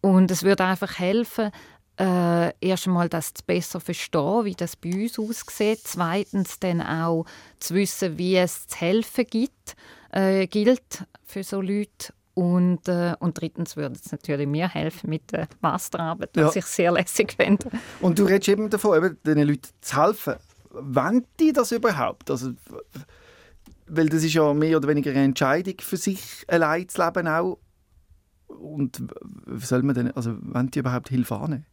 Und 0.00 0.30
es 0.30 0.44
würde 0.44 0.64
einfach 0.64 0.98
helfen, 0.98 1.50
äh, 1.98 2.52
erst 2.60 2.86
einmal 2.86 3.08
das 3.08 3.34
zu 3.34 3.42
besser 3.44 3.80
verstehen, 3.80 4.44
wie 4.44 4.54
das 4.54 4.76
bei 4.76 4.92
uns 4.94 5.18
aussieht. 5.18 5.80
Zweitens 5.84 6.60
dann 6.60 6.80
auch 6.80 7.24
zu 7.58 7.74
wissen, 7.74 8.18
wie 8.18 8.36
es 8.36 8.68
zu 8.68 8.76
helfen 8.76 9.24
gibt, 9.28 9.76
äh, 10.12 10.46
gilt 10.46 11.04
für 11.24 11.42
so 11.42 11.60
Leute. 11.60 12.12
Und, 12.34 12.86
äh, 12.86 13.16
und 13.18 13.40
drittens 13.40 13.76
würde 13.76 13.96
es 13.96 14.12
natürlich 14.12 14.46
mir 14.46 14.68
helfen 14.68 15.10
mit 15.10 15.32
der 15.32 15.48
Masterarbeit, 15.60 16.30
was 16.34 16.54
ja. 16.54 16.60
ich 16.60 16.66
sehr 16.66 16.92
lässig 16.92 17.32
finde. 17.32 17.68
Und 18.00 18.16
du 18.20 18.24
redest 18.24 18.48
eben 18.48 18.70
davon, 18.70 18.96
eben, 18.96 19.18
den 19.24 19.48
Leuten 19.48 19.68
zu 19.80 20.00
helfen. 20.00 20.34
Wollen 20.70 21.26
die 21.40 21.52
das 21.52 21.72
überhaupt? 21.72 22.30
Also, 22.30 22.52
weil 23.88 24.08
das 24.08 24.22
ist 24.22 24.34
ja 24.34 24.54
mehr 24.54 24.76
oder 24.76 24.86
weniger 24.86 25.10
eine 25.10 25.24
Entscheidung 25.24 25.74
für 25.80 25.96
sich 25.96 26.44
allein 26.46 26.88
zu 26.88 27.02
leben 27.02 27.26
auch. 27.26 27.58
Und 28.46 29.02
soll 29.56 29.82
man 29.82 29.96
denn, 29.96 30.12
also 30.12 30.36
wollen 30.40 30.70
die 30.70 30.78
überhaupt 30.78 31.08
Hilfe 31.08 31.34
annehmen? 31.34 31.66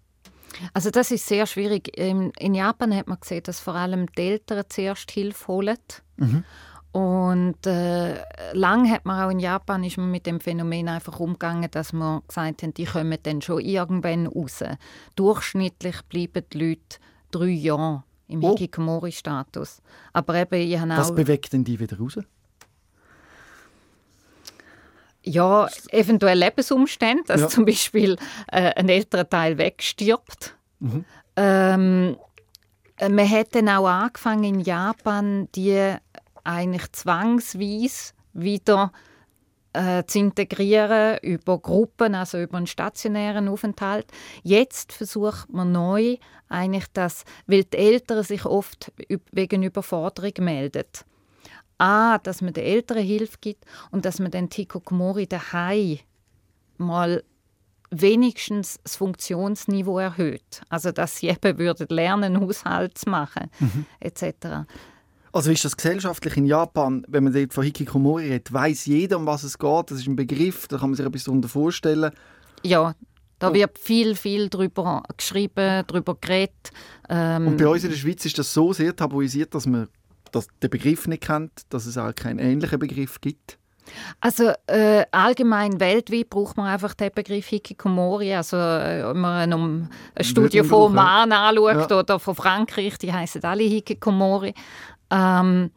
Also 0.74 0.90
das 0.90 1.12
ist 1.12 1.28
sehr 1.28 1.46
schwierig. 1.46 1.98
In 1.98 2.54
Japan 2.54 2.96
hat 2.96 3.08
man 3.08 3.20
gesehen, 3.20 3.44
dass 3.44 3.60
vor 3.60 3.76
allem 3.76 4.08
die 4.14 4.22
Eltern 4.22 4.64
zuerst 4.70 5.12
Hilfe 5.12 5.48
holen. 5.48 5.78
Mhm. 6.18 6.44
Und 6.92 7.68
äh, 7.68 8.16
lang 8.54 8.90
hat 8.90 9.04
man 9.06 9.22
auch 9.22 9.30
in 9.30 9.40
Japan 9.40 9.84
ist 9.84 9.98
man 9.98 10.12
mit 10.12 10.26
dem 10.26 10.40
Phänomen 10.40 10.88
einfach 10.88 11.20
umgegangen, 11.20 11.70
dass 11.70 11.92
man 11.92 12.22
gesagt 12.26 12.64
hat, 12.64 12.78
die 12.78 12.86
kommen 12.86 13.18
dann 13.22 13.42
schon 13.42 13.60
irgendwann 13.60 14.28
raus. 14.28 14.64
Durchschnittlich 15.18 16.02
bleiben 16.08 16.46
die 16.54 16.58
Leute 16.58 17.00
drei 17.32 17.48
Jahre 17.48 18.04
im 18.30 18.42
oh. 18.42 18.52
Hikikomori-Status. 18.52 19.82
Aber 20.14 20.36
eben, 20.36 20.56
ich 20.56 20.80
habe 20.80 20.90
Was 20.92 21.14
bewegt 21.14 21.52
denn 21.52 21.66
die 21.66 21.78
wieder 21.78 21.98
raus? 21.98 22.18
Ja, 25.26 25.68
eventuell 25.90 26.38
Lebensumstände, 26.38 27.24
dass 27.26 27.42
ja. 27.42 27.48
zum 27.50 27.66
Beispiel 27.66 28.16
äh, 28.52 28.74
ein 28.76 28.90
älterer 28.90 29.28
Teil 29.28 29.58
wegstirbt. 29.58 30.56
Mhm. 30.80 31.06
Ähm, 31.36 32.18
äh, 32.98 33.10
man 33.10 33.30
hat 33.30 33.56
dann 33.56 33.70
auch 33.70 33.88
angefangen 33.88 34.44
in 34.44 34.60
Japan, 34.60 35.50
die 35.56 35.96
eigentlich 36.44 36.92
zwangsweise 36.92 38.14
wieder 38.34 38.92
äh, 39.74 40.04
zu 40.06 40.20
integrieren 40.20 41.18
über 41.22 41.58
Gruppen, 41.60 42.16
also 42.16 42.40
über 42.40 42.58
einen 42.58 42.68
stationären 42.68 43.48
Aufenthalt. 43.48 44.06
Jetzt 44.44 44.94
versucht 44.94 45.52
man 45.52 45.72
neu 45.72 46.18
eigentlich 46.50 46.86
das, 46.94 47.26
weil 47.48 47.64
die 47.64 47.78
Eltern 47.78 48.24
sich 48.24 48.46
oft 48.46 48.92
wegen 49.32 49.64
Überforderung 49.64 50.34
melden 50.40 50.86
A, 51.78 52.18
dass 52.20 52.42
man 52.42 52.54
den 52.54 52.64
Eltern 52.64 52.98
Hilfe 53.00 53.38
gibt 53.42 53.66
und 53.92 54.06
dass 54.06 54.20
man 54.20 54.32
den 54.32 54.50
Hikokomori 54.52 55.28
daheim 55.28 56.00
mal 56.78 57.24
wenigstens 57.92 58.80
das 58.84 58.96
Funktionsniveau 58.96 60.00
erhöht. 60.00 60.62
Also 60.70 60.92
dass 60.92 61.18
sie 61.18 61.28
eben 61.30 61.58
würden 61.58 61.88
lernen, 61.90 62.40
Haushalt 62.40 62.98
zu 62.98 63.10
machen, 63.10 63.50
mhm. 63.60 63.86
etc. 64.00 64.66
Also 65.32 65.52
ist 65.52 65.66
das 65.66 65.76
gesellschaftlich 65.76 66.38
in 66.38 66.46
Japan, 66.46 67.04
wenn 67.08 67.26
man 67.26 67.34
dort 67.34 67.54
von 67.54 67.64
Hikikomori 67.64 68.24
redet, 68.24 68.54
weiß 68.54 68.86
jeder, 68.86 69.18
um 69.18 69.26
was 69.26 69.44
es 69.44 69.58
geht? 69.58 69.92
Das 69.92 70.00
ist 70.00 70.08
ein 70.08 70.16
Begriff, 70.16 70.68
da 70.68 70.78
kann 70.78 70.90
man 70.90 70.96
sich 70.96 71.06
etwas 71.06 71.26
darunter 71.26 71.50
vorstellen. 71.50 72.12
Ja, 72.64 72.96
da 73.38 73.54
wird 73.54 73.78
viel, 73.78 74.16
viel 74.16 74.48
darüber 74.50 75.04
geschrieben, 75.18 75.84
darüber 75.88 76.16
geredet. 76.16 76.72
Ähm, 77.10 77.48
Und 77.48 77.58
bei 77.58 77.68
uns 77.68 77.84
in 77.84 77.90
der 77.90 77.98
Schweiz 77.98 78.26
ist 78.26 78.40
das 78.40 78.54
so 78.54 78.72
sehr 78.72 78.96
tabuisiert, 78.96 79.54
dass 79.54 79.66
man 79.66 79.90
dass 80.36 80.48
den 80.62 80.70
Begriff 80.70 81.08
nicht 81.08 81.24
kennt, 81.24 81.52
dass 81.70 81.86
es 81.86 81.98
auch 81.98 82.14
keinen 82.14 82.40
ähnlichen 82.40 82.80
Begriff 82.80 83.22
gibt? 83.22 83.58
Also 84.20 84.52
äh, 84.68 85.06
allgemein 85.12 85.80
weltweit 85.80 86.30
braucht 86.30 86.58
man 86.58 86.68
einfach 86.68 86.94
den 86.96 87.12
Begriff 87.14 87.48
Hikikomori. 87.48 88.34
Also 88.34 88.58
äh, 88.58 89.04
wenn 89.08 89.20
man 89.20 89.54
eine, 89.54 89.90
eine 90.16 90.26
Studie 90.26 90.64
von 90.64 90.92
Oman 90.92 91.32
anschaut 91.32 91.92
ja. 91.92 92.00
oder 92.00 92.20
von 92.20 92.36
Frankreich, 92.36 92.98
die 92.98 93.14
heißen 93.14 93.44
alle 93.44 93.64
Hikikomori. 93.64 94.54
Ähm, 95.12 95.72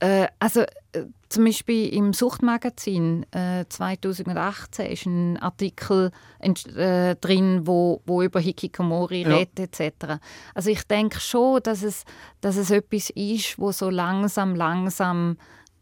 äh, 0.00 0.26
also 0.38 0.62
äh, 0.92 1.04
zum 1.32 1.46
Beispiel 1.46 1.88
im 1.94 2.12
Suchtmagazin 2.12 3.24
äh, 3.32 3.64
2018 3.66 4.86
ist 4.86 5.06
ein 5.06 5.38
Artikel 5.38 6.10
äh, 6.40 7.16
drin, 7.16 7.66
wo, 7.66 8.02
wo 8.04 8.22
über 8.22 8.38
Hikikomori 8.38 9.22
ja. 9.22 9.36
redet 9.36 9.80
etc. 9.80 10.18
Also 10.54 10.68
ich 10.68 10.84
denke 10.84 11.20
schon, 11.20 11.62
dass 11.62 11.82
es, 11.82 12.04
dass 12.42 12.56
es 12.56 12.70
etwas 12.70 13.10
ist, 13.10 13.58
wo 13.58 13.72
so 13.72 13.88
langsam, 13.88 14.54
langsam 14.54 15.38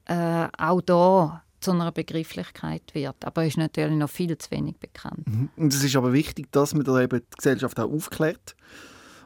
äh, 0.07 0.47
auch 0.57 0.81
da 0.83 1.43
zu 1.61 1.73
einer 1.73 1.91
Begrifflichkeit 1.91 2.95
wird. 2.95 3.25
Aber 3.25 3.45
ist 3.45 3.57
natürlich 3.57 3.97
noch 3.97 4.09
viel 4.09 4.39
zu 4.39 4.53
wenig 4.53 4.79
bekannt. 4.79 5.27
Mhm. 5.27 5.51
Und 5.57 5.75
es 5.75 5.83
ist 5.83 5.97
aber 5.97 6.13
wichtig, 6.13 6.53
dass 6.53 6.75
man 6.75 6.85
da 6.85 7.01
eben 7.01 7.21
die 7.21 7.37
Gesellschaft 7.37 7.79
auch 7.81 7.91
aufklärt. 7.91 8.55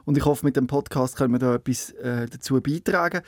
Und 0.07 0.17
ich 0.17 0.25
hoffe, 0.25 0.47
mit 0.47 0.57
dem 0.57 0.67
Podcast 0.69 1.17
können 1.17 1.35
wir 1.35 1.39
da 1.39 1.55
etwas 1.55 1.91
äh, 1.91 2.27
dazu 2.27 2.61
beitragen. 2.63 3.21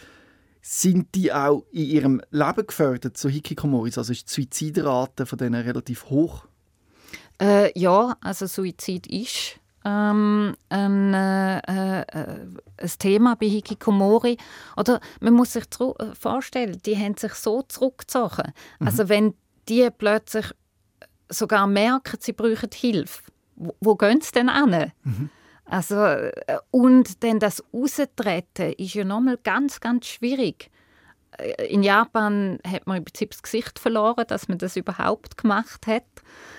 Sind 0.68 1.14
die 1.14 1.32
auch 1.32 1.62
in 1.70 1.84
ihrem 1.84 2.22
Leben 2.32 2.66
gefördert, 2.66 3.16
so 3.16 3.28
Hikikomoris? 3.28 3.98
Also 3.98 4.10
ist 4.10 4.28
die 4.28 4.32
Suizidrate 4.32 5.24
von 5.24 5.38
denen 5.38 5.62
relativ 5.62 6.06
hoch? 6.10 6.48
Äh, 7.40 7.70
ja, 7.78 8.16
also 8.20 8.46
Suizid 8.46 9.06
ist 9.06 9.60
ähm, 9.84 10.56
ein, 10.68 11.14
äh, 11.14 11.58
äh, 11.58 12.04
ein 12.78 12.90
Thema 12.98 13.36
bei 13.36 13.46
Hikikomori. 13.46 14.38
Oder 14.76 15.00
man 15.20 15.34
muss 15.34 15.52
sich 15.52 15.66
äh, 15.78 16.14
vorstellen, 16.16 16.80
die 16.84 16.98
haben 16.98 17.16
sich 17.16 17.34
so 17.34 17.62
zurückgezogen. 17.62 18.52
Mhm. 18.80 18.86
Also 18.88 19.08
wenn 19.08 19.34
die 19.68 19.88
plötzlich 19.96 20.46
sogar 21.28 21.68
merken, 21.68 22.16
sie 22.18 22.32
brauchen 22.32 22.70
Hilfe, 22.74 23.22
wo, 23.54 23.76
wo 23.78 23.94
gehen 23.94 24.20
sie 24.20 24.32
denn 24.32 24.52
hin? 24.52 24.90
Mhm. 25.04 25.30
Also, 25.66 25.96
äh, 25.96 26.32
und 26.70 27.22
dann 27.24 27.40
das 27.40 27.62
Austreten 27.72 28.72
ist 28.72 28.94
ja 28.94 29.04
nochmal 29.04 29.38
ganz, 29.42 29.80
ganz 29.80 30.06
schwierig. 30.06 30.70
Äh, 31.38 31.66
in 31.66 31.82
Japan 31.82 32.58
hat 32.66 32.86
man 32.86 32.98
im 32.98 33.04
Prinzip 33.04 33.32
das 33.32 33.42
Gesicht 33.42 33.78
verloren, 33.78 34.24
dass 34.28 34.48
man 34.48 34.58
das 34.58 34.76
überhaupt 34.76 35.36
gemacht 35.36 35.86
hat. 35.86 36.04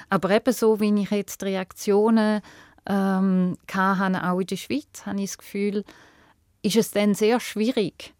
Aber 0.09 0.29
ebenso, 0.29 0.79
wie 0.79 0.93
ich 1.01 1.11
jetzt 1.11 1.41
die 1.41 1.45
Reaktionen 1.45 2.41
ähm, 2.85 3.57
hatte, 3.71 4.29
auch 4.29 4.39
in 4.39 4.47
der 4.47 4.57
Schweiz, 4.57 5.05
habe 5.05 5.21
ich 5.21 5.31
das 5.31 5.37
Gefühl, 5.37 5.83
ist 6.61 6.75
es 6.75 6.91
dann 6.91 7.13
sehr 7.13 7.39
schwierig 7.39 8.13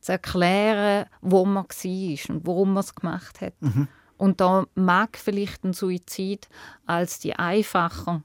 zu 0.00 0.12
erklären, 0.12 1.06
wo 1.20 1.44
man 1.44 1.64
war 1.64 2.34
und 2.34 2.46
warum 2.46 2.72
man 2.72 2.80
es 2.80 2.94
gemacht 2.94 3.40
hat. 3.40 3.54
Mhm. 3.60 3.86
Und 4.16 4.40
da 4.40 4.66
mag 4.74 5.16
vielleicht 5.16 5.64
ein 5.64 5.72
Suizid 5.72 6.48
als 6.86 7.20
die 7.20 7.34
einfacher 7.36 8.22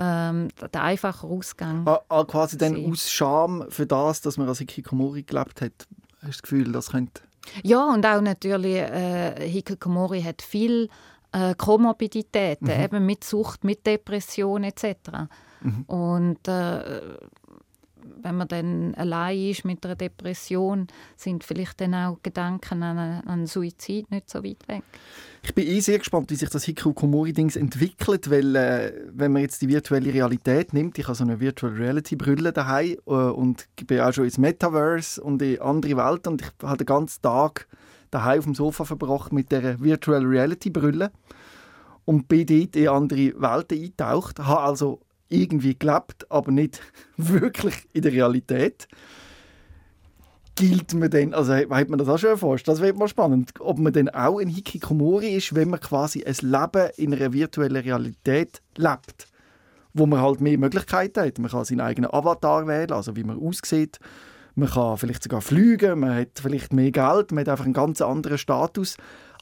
ähm, 0.00 0.48
der 0.72 0.82
einfache 0.82 1.26
Ausgang. 1.26 1.86
Ah, 1.86 2.00
ah, 2.08 2.24
quasi 2.24 2.56
dann 2.56 2.90
aus 2.90 3.10
Scham 3.10 3.66
für 3.68 3.86
das, 3.86 4.22
dass 4.22 4.38
man 4.38 4.48
als 4.48 4.58
Hikikomori 4.58 5.22
gelebt 5.22 5.60
hat, 5.60 5.72
hast 6.16 6.22
du 6.22 6.26
das 6.26 6.42
Gefühl, 6.42 6.72
das 6.72 6.90
könnte... 6.90 7.22
Ja, 7.62 7.92
und 7.92 8.04
auch 8.06 8.20
natürlich, 8.20 8.76
äh, 8.76 9.48
Hikikomori 9.48 10.22
hat 10.22 10.42
viel 10.42 10.88
äh, 11.32 11.54
Komorbiditäten, 11.54 12.68
mhm. 12.68 12.84
eben 12.84 13.06
mit 13.06 13.24
Sucht, 13.24 13.64
mit 13.64 13.86
Depression 13.86 14.64
etc. 14.64 14.94
Mhm. 15.60 15.82
Und 15.86 16.48
äh, 16.48 17.00
wenn 18.22 18.36
man 18.36 18.48
dann 18.48 18.94
allein 18.94 19.38
ist 19.50 19.64
mit 19.64 19.84
einer 19.84 19.96
Depression, 19.96 20.86
sind 21.16 21.44
vielleicht 21.44 21.80
dann 21.80 21.94
auch 21.94 22.18
Gedanken 22.22 22.82
an 22.82 22.98
einen 22.98 23.46
Suizid 23.46 24.10
nicht 24.10 24.30
so 24.30 24.44
weit 24.44 24.66
weg. 24.68 24.82
Ich 25.42 25.54
bin 25.54 25.66
eh 25.66 25.80
sehr 25.80 25.98
gespannt, 25.98 26.30
wie 26.30 26.34
sich 26.34 26.50
das 26.50 26.64
Hikikomori-Dings 26.64 27.56
entwickelt, 27.56 28.30
weil 28.30 28.54
äh, 28.56 28.92
wenn 29.12 29.32
man 29.32 29.42
jetzt 29.42 29.62
die 29.62 29.68
virtuelle 29.68 30.12
Realität 30.12 30.74
nimmt, 30.74 30.98
ich 30.98 31.06
habe 31.06 31.14
so 31.14 31.24
eine 31.24 31.40
Virtual 31.40 31.72
Reality 31.72 32.14
Brille 32.16 32.52
daheim 32.52 32.96
äh, 33.06 33.10
und 33.10 33.66
bin 33.86 34.00
auch 34.00 34.12
schon 34.12 34.24
ins 34.24 34.38
Metaverse 34.38 35.22
und 35.22 35.40
in 35.40 35.60
andere 35.60 35.96
Welten 35.96 36.32
und 36.32 36.42
ich 36.42 36.48
habe 36.62 36.76
den 36.76 36.86
ganzen 36.86 37.22
Tag 37.22 37.66
daheim 38.10 38.40
auf 38.40 38.44
dem 38.44 38.54
Sofa 38.54 38.84
verbracht 38.84 39.32
mit 39.32 39.50
der 39.50 39.80
Virtual 39.80 40.24
Reality 40.24 40.68
Brille 40.68 41.10
und 42.04 42.28
bin 42.28 42.46
dort 42.46 42.76
in 42.76 42.88
andere 42.88 43.40
Welten 43.40 43.78
eingetaucht, 43.78 44.38
habe 44.40 44.60
also 44.60 45.00
irgendwie 45.30 45.78
gelebt, 45.78 46.30
aber 46.30 46.50
nicht 46.50 46.80
wirklich 47.16 47.88
in 47.92 48.02
der 48.02 48.12
Realität. 48.12 48.86
Gilt 50.56 50.92
man 50.92 51.08
denn, 51.08 51.32
also 51.32 51.54
hat 51.54 51.88
man 51.88 51.98
das 51.98 52.08
auch 52.08 52.18
schon 52.18 52.30
erforscht, 52.30 52.68
das 52.68 52.82
wäre 52.82 52.92
mal 52.92 53.08
spannend, 53.08 53.52
ob 53.60 53.78
man 53.78 53.94
denn 53.94 54.10
auch 54.10 54.40
ein 54.40 54.48
Hikikomori 54.48 55.34
ist, 55.36 55.54
wenn 55.54 55.70
man 55.70 55.80
quasi 55.80 56.22
ein 56.24 56.34
Leben 56.42 56.90
in 56.96 57.14
einer 57.14 57.32
virtuellen 57.32 57.82
Realität 57.82 58.60
lebt, 58.76 59.28
wo 59.94 60.04
man 60.04 60.20
halt 60.20 60.42
mehr 60.42 60.58
Möglichkeiten 60.58 61.24
hat. 61.24 61.38
Man 61.38 61.50
kann 61.50 61.64
seinen 61.64 61.80
eigenen 61.80 62.12
Avatar 62.12 62.66
wählen, 62.66 62.92
also 62.92 63.16
wie 63.16 63.24
man 63.24 63.38
aussieht. 63.38 63.98
Man 64.54 64.68
kann 64.68 64.98
vielleicht 64.98 65.22
sogar 65.22 65.40
fliegen, 65.40 66.00
man 66.00 66.14
hat 66.14 66.40
vielleicht 66.42 66.74
mehr 66.74 66.90
Geld, 66.90 67.32
man 67.32 67.42
hat 67.42 67.48
einfach 67.48 67.64
einen 67.64 67.72
ganz 67.72 68.02
anderen 68.02 68.36
Status. 68.36 68.96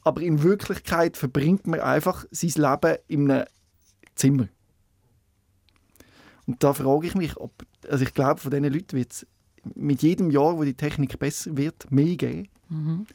Aber 0.05 0.21
in 0.21 0.45
Wirklichkeit 0.45 1.17
verbringt 1.17 1.67
man 1.67 1.81
einfach 1.81 2.27
sein 2.31 2.53
Leben 2.55 2.99
in 3.09 3.31
einem 3.31 3.47
Zimmer 4.15 4.49
und 6.49 6.65
da 6.65 6.73
frage 6.73 7.07
ich 7.07 7.15
mich, 7.15 7.37
ob, 7.37 7.53
also 7.89 8.03
ich 8.03 8.15
glaube, 8.15 8.41
von 8.41 8.51
diesen 8.51 8.73
Leuten 8.73 8.97
wird 8.97 9.13
es 9.13 9.27
mit 9.75 10.03
jedem 10.03 10.31
Jahr, 10.31 10.57
wo 10.57 10.65
die 10.65 10.73
Technik 10.73 11.19
besser 11.19 11.57
wird, 11.59 11.91
mehr 11.93 12.17
geben. 12.17 12.49
Mhm. 12.71 13.07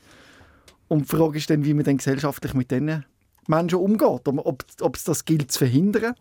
Und 0.88 1.02
die 1.02 1.16
Frage 1.16 1.40
ist 1.40 1.50
dann, 1.50 1.66
wie 1.66 1.74
man 1.74 1.84
dann 1.84 1.98
gesellschaftlich 1.98 2.54
mit 2.54 2.70
diesen 2.70 3.04
Menschen 3.48 3.80
umgeht. 3.80 4.28
Ob, 4.28 4.66
ob 4.82 4.96
es 4.96 5.04
das 5.04 5.26
gilt 5.26 5.52
zu 5.52 5.60
verhindern. 5.60 6.14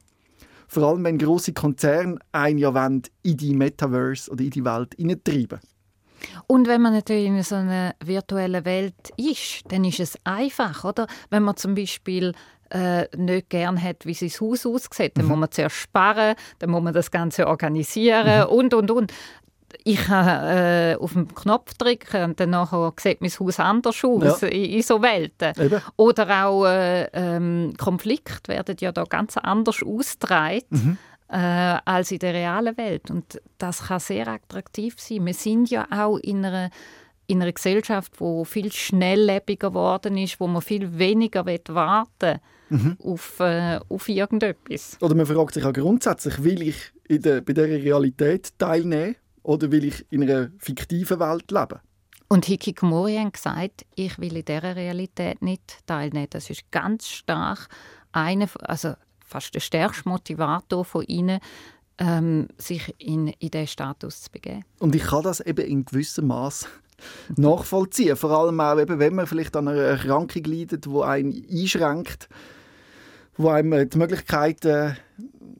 Vor 0.68 0.85
allem, 0.85 1.05
wenn 1.05 1.18
große 1.18 1.53
Konzerne 1.53 2.18
ein 2.33 2.57
Jahr 2.57 2.72
wollen, 2.72 3.03
in 3.22 3.37
die 3.37 3.55
Metaverse 3.55 4.31
oder 4.31 4.44
in 4.44 4.51
die 4.51 4.64
Welt 4.64 4.94
hineintreiben. 4.96 5.61
Und 6.46 6.66
wenn 6.66 6.81
man 6.81 6.94
natürlich 6.94 7.27
in 7.27 7.42
so 7.42 7.57
einer 7.57 7.94
virtuellen 8.03 8.64
Welt 8.64 9.12
ist, 9.18 9.64
dann 9.68 9.85
ist 9.85 10.01
es 10.01 10.16
einfach, 10.25 10.83
oder? 10.85 11.07
Wenn 11.29 11.42
man 11.42 11.57
zum 11.59 11.75
Beispiel 11.75 12.33
äh, 12.72 13.06
nicht 13.16 13.50
gern 13.50 13.80
hat, 13.80 14.06
wie 14.06 14.14
sein 14.14 14.30
Haus 14.30 14.66
aussieht. 14.66 15.16
Dann 15.16 15.24
mhm. 15.24 15.30
muss 15.30 15.38
man 15.38 15.50
zuerst 15.50 15.76
sparen, 15.76 16.35
dann 16.58 16.70
muss 16.70 16.82
man 16.82 16.94
das 16.94 17.11
Ganze 17.11 17.46
organisieren 17.46 18.48
mhm. 18.48 18.54
und, 18.54 18.74
und, 18.74 18.90
und. 18.90 19.12
Ich 19.85 20.04
kann 20.04 20.26
äh, 20.26 20.96
auf 21.00 21.14
den 21.14 21.35
Knopf 21.35 21.74
drücken 21.74 22.24
und 22.24 22.40
dann 22.40 22.50
nachher 22.50 22.92
sieht 23.00 23.22
mein 23.22 23.30
Haus 23.30 23.58
anders 23.58 24.04
aus 24.04 24.42
ja. 24.42 24.48
in, 24.48 24.64
in 24.64 24.82
so 24.82 25.00
Welten. 25.00 25.54
Eben. 25.58 25.80
Oder 25.96 26.46
auch 26.46 26.66
äh, 26.66 27.04
ähm, 27.14 27.72
Konflikte 27.78 28.52
werden 28.52 28.76
ja 28.80 28.92
da 28.92 29.04
ganz 29.04 29.38
anders 29.38 29.82
ausgetragen. 29.82 30.62
Mhm. 30.68 30.98
Äh, 31.28 31.78
als 31.87 32.12
in 32.12 32.18
der 32.18 32.35
realen 32.35 32.76
Welt. 32.76 33.11
Und 33.11 33.40
das 33.56 33.85
kann 33.85 34.00
sehr 34.00 34.28
attraktiv 34.28 34.96
sein. 34.98 35.24
Wir 35.24 35.32
sind 35.32 35.70
ja 35.70 35.87
auch 35.90 36.18
in 36.18 36.44
einer 36.44 36.68
in 37.26 37.42
einer 37.42 37.52
Gesellschaft, 37.52 38.20
wo 38.20 38.44
viel 38.44 38.72
schnelllebiger 38.72 39.70
geworden 39.70 40.16
ist, 40.16 40.40
wo 40.40 40.46
man 40.46 40.62
viel 40.62 40.98
weniger 40.98 41.46
warten 41.46 42.40
mhm. 42.68 42.96
auf, 43.02 43.40
äh, 43.40 43.80
auf 43.88 44.08
irgendetwas. 44.08 44.96
Oder 45.00 45.14
man 45.14 45.26
fragt 45.26 45.54
sich 45.54 45.64
auch 45.64 45.72
grundsätzlich, 45.72 46.42
will 46.42 46.62
ich 46.62 46.92
in 47.08 47.22
der, 47.22 47.40
bei 47.40 47.52
dieser 47.52 47.68
Realität 47.68 48.58
teilnehmen 48.58 49.16
oder 49.42 49.70
will 49.70 49.85
ich 49.85 50.06
in 50.11 50.22
einer 50.22 50.50
fiktiven 50.58 51.20
Welt 51.20 51.50
leben? 51.50 51.80
Und 52.28 52.46
Hikikomori 52.46 53.16
hat 53.16 53.35
gesagt, 53.35 53.85
ich 53.94 54.18
will 54.18 54.37
in 54.37 54.44
dieser 54.44 54.74
Realität 54.74 55.42
nicht 55.42 55.87
teilnehmen. 55.87 56.28
Das 56.30 56.48
ist 56.48 56.70
ganz 56.70 57.08
stark 57.08 57.68
eine, 58.12 58.48
also 58.62 58.94
fast 59.20 59.54
der 59.54 59.61
stärkste 59.61 60.08
Motivator 60.08 60.85
von 60.85 61.04
ihnen, 61.04 61.40
ähm, 61.98 62.48
sich 62.56 62.94
in, 62.98 63.28
in 63.28 63.50
diesen 63.50 63.66
Status 63.66 64.22
zu 64.22 64.30
begeben. 64.30 64.64
Und 64.78 64.94
ich 64.94 65.02
kann 65.02 65.22
das 65.22 65.40
eben 65.40 65.66
in 65.66 65.85
gewissem 65.85 66.28
Maß 66.28 66.68
nachvollziehen. 67.36 68.16
Vor 68.16 68.30
allem 68.30 68.60
auch, 68.60 68.78
eben, 68.78 68.98
wenn 68.98 69.14
man 69.14 69.26
vielleicht 69.26 69.56
an 69.56 69.68
einer 69.68 69.80
Erkrankung 69.80 70.44
leidet, 70.44 70.86
die 70.86 71.02
einen 71.02 71.44
einschränkt 71.50 72.28
wo 73.36 73.48
einem 73.48 73.88
die 73.88 73.98
Möglichkeiten 73.98 74.96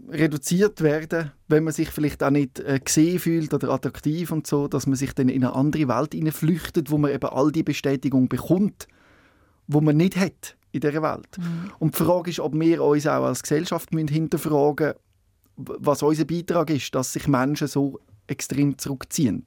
reduziert 0.09 0.83
werden, 0.83 1.33
wenn 1.49 1.65
man 1.65 1.73
sich 1.73 1.89
vielleicht 1.91 2.23
auch 2.23 2.31
nicht 2.31 2.61
äh, 2.61 2.79
gesehen 2.79 3.19
fühlt 3.19 3.55
oder 3.55 3.71
attraktiv 3.71 4.31
und 4.31 4.47
so, 4.47 4.69
dass 4.69 4.87
man 4.87 4.97
sich 4.97 5.15
dann 5.15 5.29
in 5.29 5.45
eine 5.45 5.55
andere 5.55 5.89
Welt 5.89 6.15
flüchtet, 6.35 6.91
wo 6.91 6.99
man 6.99 7.13
eben 7.13 7.29
all 7.31 7.51
die 7.51 7.63
Bestätigung 7.63 8.29
bekommt, 8.29 8.89
wo 9.69 9.81
man 9.81 9.97
nicht 9.97 10.17
hat 10.17 10.57
in 10.73 10.81
dieser 10.81 11.03
Welt. 11.03 11.39
Mhm. 11.39 11.73
Und 11.79 11.99
die 11.99 12.05
Frage 12.05 12.31
ist, 12.31 12.41
ob 12.41 12.55
wir 12.55 12.83
uns 12.83 13.07
auch 13.07 13.25
als 13.25 13.43
Gesellschaft 13.43 13.93
müssen 13.93 14.09
hinterfragen 14.09 14.95
was 15.57 16.03
unser 16.03 16.25
Beitrag 16.25 16.71
ist, 16.71 16.95
dass 16.95 17.13
sich 17.13 17.29
Menschen 17.29 17.69
so 17.69 18.01
extrem 18.27 18.79
zurückziehen. 18.79 19.45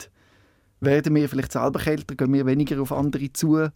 Werden 0.81 1.15
wir 1.15 1.29
vielleicht 1.29 1.51
selber 1.51 1.79
kälter, 1.79 2.15
gehen 2.15 2.33
wir 2.33 2.45
weniger 2.45 2.81
auf 2.81 2.91
andere 2.91 3.31
zu, 3.31 3.69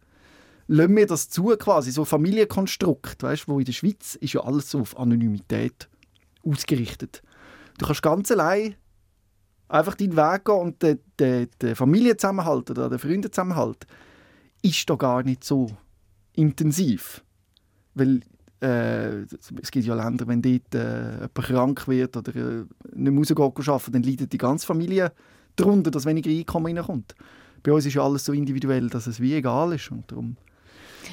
lassen 0.67 0.95
wir 0.95 1.07
das 1.07 1.29
zu, 1.29 1.47
quasi, 1.57 1.91
so 1.91 2.05
Familienkonstrukt, 2.05 3.23
weißt, 3.23 3.47
wo 3.47 3.59
in 3.59 3.65
der 3.65 3.71
Schweiz 3.71 4.15
ist 4.15 4.33
ja 4.33 4.41
alles 4.41 4.69
so 4.69 4.81
auf 4.81 4.97
Anonymität 4.97 5.89
ausgerichtet. 6.45 7.23
Du 7.77 7.85
kannst 7.85 8.03
ganz 8.03 8.31
allein 8.31 8.75
einfach 9.67 9.95
deinen 9.95 10.15
Weg 10.15 10.45
gehen 10.45 10.55
und 10.55 10.81
der, 10.83 10.97
der, 11.17 11.47
der 11.61 11.75
Familienzusammenhalt 11.75 12.69
oder 12.71 12.89
der 12.89 12.99
Freundezusammenhalt 12.99 13.87
ist 14.61 14.89
da 14.89 14.95
gar 14.95 15.23
nicht 15.23 15.43
so 15.43 15.71
intensiv. 16.33 17.23
Weil 17.95 18.21
äh, 18.61 19.21
es 19.61 19.71
gibt 19.71 19.85
ja 19.85 19.95
Länder, 19.95 20.27
wenn 20.27 20.41
dort 20.41 20.75
äh, 20.75 21.13
jemand 21.13 21.33
krank 21.33 21.87
wird 21.87 22.17
oder 22.17 22.35
äh, 22.35 22.65
nicht 22.93 23.29
mehr 23.29 23.37
rausgeht 23.37 23.95
dann 23.95 24.03
leidet 24.03 24.33
die 24.33 24.37
ganze 24.37 24.67
Familie 24.67 25.13
darunter, 25.59 25.91
dass 25.91 26.05
weniger 26.05 26.29
Einkommen 26.29 26.77
reinkommt. 26.77 27.15
Bei 27.63 27.73
uns 27.73 27.85
ist 27.85 27.93
ja 27.93 28.03
alles 28.03 28.25
so 28.25 28.33
individuell, 28.33 28.89
dass 28.89 29.07
es 29.07 29.19
wie 29.19 29.35
egal 29.35 29.73
ist 29.73 29.91
und 29.91 30.09
darum 30.11 30.37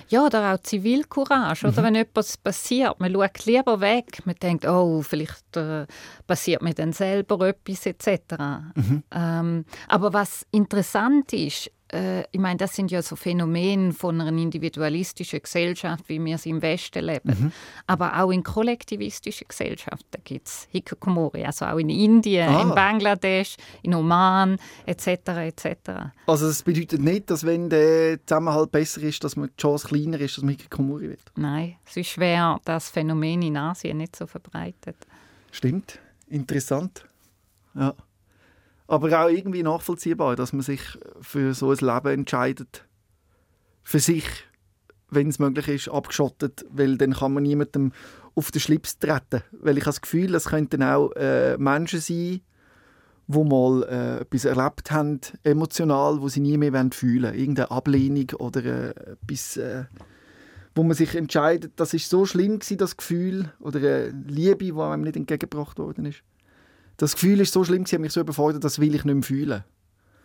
ja, 0.08 0.24
oder 0.24 0.54
auch 0.54 0.58
Zivilcourage. 0.58 1.66
Oder 1.66 1.80
mhm. 1.80 1.86
wenn 1.86 1.94
etwas 1.96 2.36
passiert, 2.36 2.98
man 3.00 3.12
schaut 3.12 3.44
lieber 3.46 3.80
weg. 3.80 4.24
Man 4.24 4.36
denkt, 4.36 4.66
oh, 4.66 5.02
vielleicht 5.02 5.56
äh, 5.56 5.86
passiert 6.26 6.62
mir 6.62 6.74
dann 6.74 6.92
selber 6.92 7.48
etwas 7.48 7.86
etc. 7.86 8.20
Mhm. 8.74 9.02
Ähm, 9.10 9.64
aber 9.88 10.12
was 10.12 10.46
interessant 10.50 11.32
ist, 11.32 11.70
äh, 11.92 12.22
ich 12.32 12.40
meine, 12.40 12.56
das 12.56 12.74
sind 12.74 12.90
ja 12.90 13.02
so 13.02 13.16
Phänomene 13.16 13.92
von 13.92 14.20
einer 14.20 14.36
individualistischen 14.36 15.40
Gesellschaft, 15.40 16.08
wie 16.08 16.22
wir 16.24 16.38
sie 16.38 16.50
im 16.50 16.62
Westen 16.62 17.04
leben. 17.04 17.36
Mhm. 17.38 17.52
Aber 17.86 18.20
auch 18.20 18.30
in 18.30 18.42
kollektivistischen 18.42 19.46
Gesellschaften 19.48 20.20
gibt 20.24 20.48
es 20.48 20.68
Hikikomori, 20.70 21.44
also 21.44 21.66
auch 21.66 21.78
in 21.78 21.88
Indien, 21.88 22.48
ah. 22.48 22.62
in 22.62 22.74
Bangladesch, 22.74 23.56
in 23.82 23.94
Oman 23.94 24.58
etc. 24.84 25.06
etc. 25.06 25.66
Also 26.26 26.48
das 26.48 26.62
bedeutet 26.62 27.00
nicht, 27.00 27.30
dass 27.30 27.44
wenn 27.44 27.70
der 27.70 28.18
Zusammenhalt 28.26 28.72
besser 28.72 29.02
ist, 29.02 29.22
dass 29.22 29.36
man 29.36 29.48
die 29.48 29.60
Chance 29.60 29.88
kleiner 29.88 30.20
ist, 30.20 30.36
dass 30.36 30.42
man 30.42 30.50
Hikikomori 30.52 31.10
wird? 31.10 31.32
Nein, 31.36 31.76
es 31.86 31.96
ist 31.96 32.08
schwer, 32.08 32.60
das 32.64 32.90
Phänomen 32.90 33.42
in 33.42 33.56
Asien 33.56 33.98
nicht 33.98 34.16
so 34.16 34.26
verbreitet. 34.26 34.96
Stimmt, 35.52 36.00
interessant. 36.28 37.04
Ja 37.74 37.94
aber 38.88 39.24
auch 39.24 39.28
irgendwie 39.28 39.62
nachvollziehbar, 39.62 40.36
dass 40.36 40.52
man 40.52 40.62
sich 40.62 40.80
für 41.20 41.54
so 41.54 41.70
ein 41.70 41.78
Leben 41.78 42.20
entscheidet. 42.20 42.84
Für 43.82 43.98
sich, 43.98 44.24
wenn 45.10 45.28
es 45.28 45.38
möglich 45.38 45.68
ist, 45.68 45.88
abgeschottet, 45.88 46.64
weil 46.70 46.96
dann 46.96 47.14
kann 47.14 47.34
man 47.34 47.42
niemandem 47.42 47.92
auf 48.34 48.50
den 48.50 48.60
Schlips 48.60 48.98
treten. 48.98 49.42
Weil 49.52 49.78
ich 49.78 49.84
habe 49.84 49.92
das 49.92 50.00
Gefühl, 50.00 50.34
es 50.34 50.46
könnten 50.46 50.82
auch 50.82 51.10
äh, 51.12 51.56
Menschen 51.56 52.00
sein, 52.00 52.40
die 53.28 53.44
mal 53.44 53.82
äh, 53.84 54.20
etwas 54.20 54.44
erlebt 54.44 54.90
haben, 54.90 55.20
emotional, 55.42 56.20
wo 56.20 56.28
sie 56.28 56.40
nie 56.40 56.56
mehr 56.56 56.72
fühlen 56.92 57.24
wollen. 57.24 57.34
Irgendeine 57.34 57.70
Ablehnung 57.70 58.30
oder 58.38 58.64
äh, 58.64 58.94
etwas, 59.22 59.56
äh, 59.56 59.84
wo 60.76 60.84
man 60.84 60.94
sich 60.94 61.14
entscheidet, 61.14 61.72
das 61.76 61.94
ist 61.94 62.08
so 62.08 62.24
schlimm 62.24 62.60
gewesen, 62.60 62.78
das 62.78 62.96
Gefühl, 62.96 63.52
oder 63.58 63.78
eine 63.78 64.24
Liebe, 64.28 64.66
die 64.66 64.72
einem 64.72 65.02
nicht 65.02 65.16
entgegengebracht 65.16 65.78
worden 65.78 66.06
ist 66.06 66.22
das 66.96 67.14
Gefühl 67.14 67.40
ist 67.40 67.52
so 67.52 67.64
schlimm, 67.64 67.86
sie 67.86 67.96
hat 67.96 68.02
mich 68.02 68.12
so 68.12 68.20
überfordert, 68.20 68.64
das 68.64 68.78
will 68.78 68.94
ich 68.94 69.04
nicht 69.04 69.14
mehr 69.14 69.22
fühlen. 69.22 69.64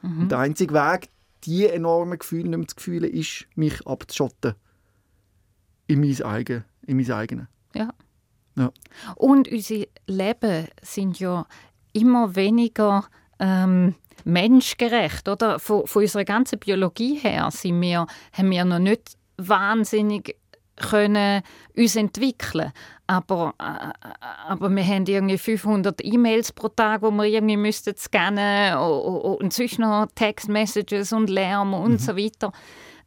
Mhm. 0.04 0.30
der 0.30 0.40
einzige 0.40 0.74
Weg, 0.74 1.10
diese 1.44 1.72
enormen 1.72 2.18
Gefühle 2.18 2.50
nicht 2.50 2.58
mehr 2.58 2.68
zu 2.68 2.76
fühlen, 2.80 3.12
ist, 3.12 3.46
mich 3.56 3.86
abzuschotten. 3.86 4.56
in 5.88 6.00
mein, 6.00 6.22
eigen, 6.24 6.64
in 6.88 6.98
mein 6.98 7.12
eigenes. 7.12 7.48
Ja. 7.76 7.90
Ja. 8.56 8.72
Und 9.16 9.48
unsere 9.50 9.88
Leben 10.08 10.68
sind 10.82 11.20
ja 11.20 11.46
immer 11.94 12.36
weniger 12.36 13.06
ähm, 13.40 13.96
menschgerecht, 14.26 15.28
oder? 15.30 15.60
Von, 15.60 15.88
von 15.88 16.02
unserer 16.02 16.26
ganzen 16.26 16.60
Biologie 16.60 17.16
her 17.16 17.50
sind 17.52 17.80
wir, 17.82 18.08
haben 18.34 18.52
wir 18.52 18.66
noch 18.66 18.80
nicht 18.80 19.18
wahnsinnig 19.38 20.36
können 20.82 21.42
uns 21.76 21.96
entwickeln 21.96 22.72
aber, 23.12 23.54
äh, 23.60 24.08
aber 24.48 24.70
wir 24.70 24.86
haben 24.86 25.06
irgendwie 25.06 25.38
500 25.38 26.04
E-Mails 26.04 26.54
pro 26.54 26.70
Tag, 26.70 27.02
wo 27.02 27.12
wir 27.12 27.26
irgendwie 27.26 27.58
müssten 27.58 27.96
scannen 27.98 28.78
und 28.78 29.52
sonst 29.52 29.80
noch 29.80 30.08
Text-Messages 30.16 31.12
und 31.12 31.30
Lärm 31.30 31.74
und 31.74 31.92
mhm. 31.92 31.98
so 31.98 32.16
weiter. 32.16 32.54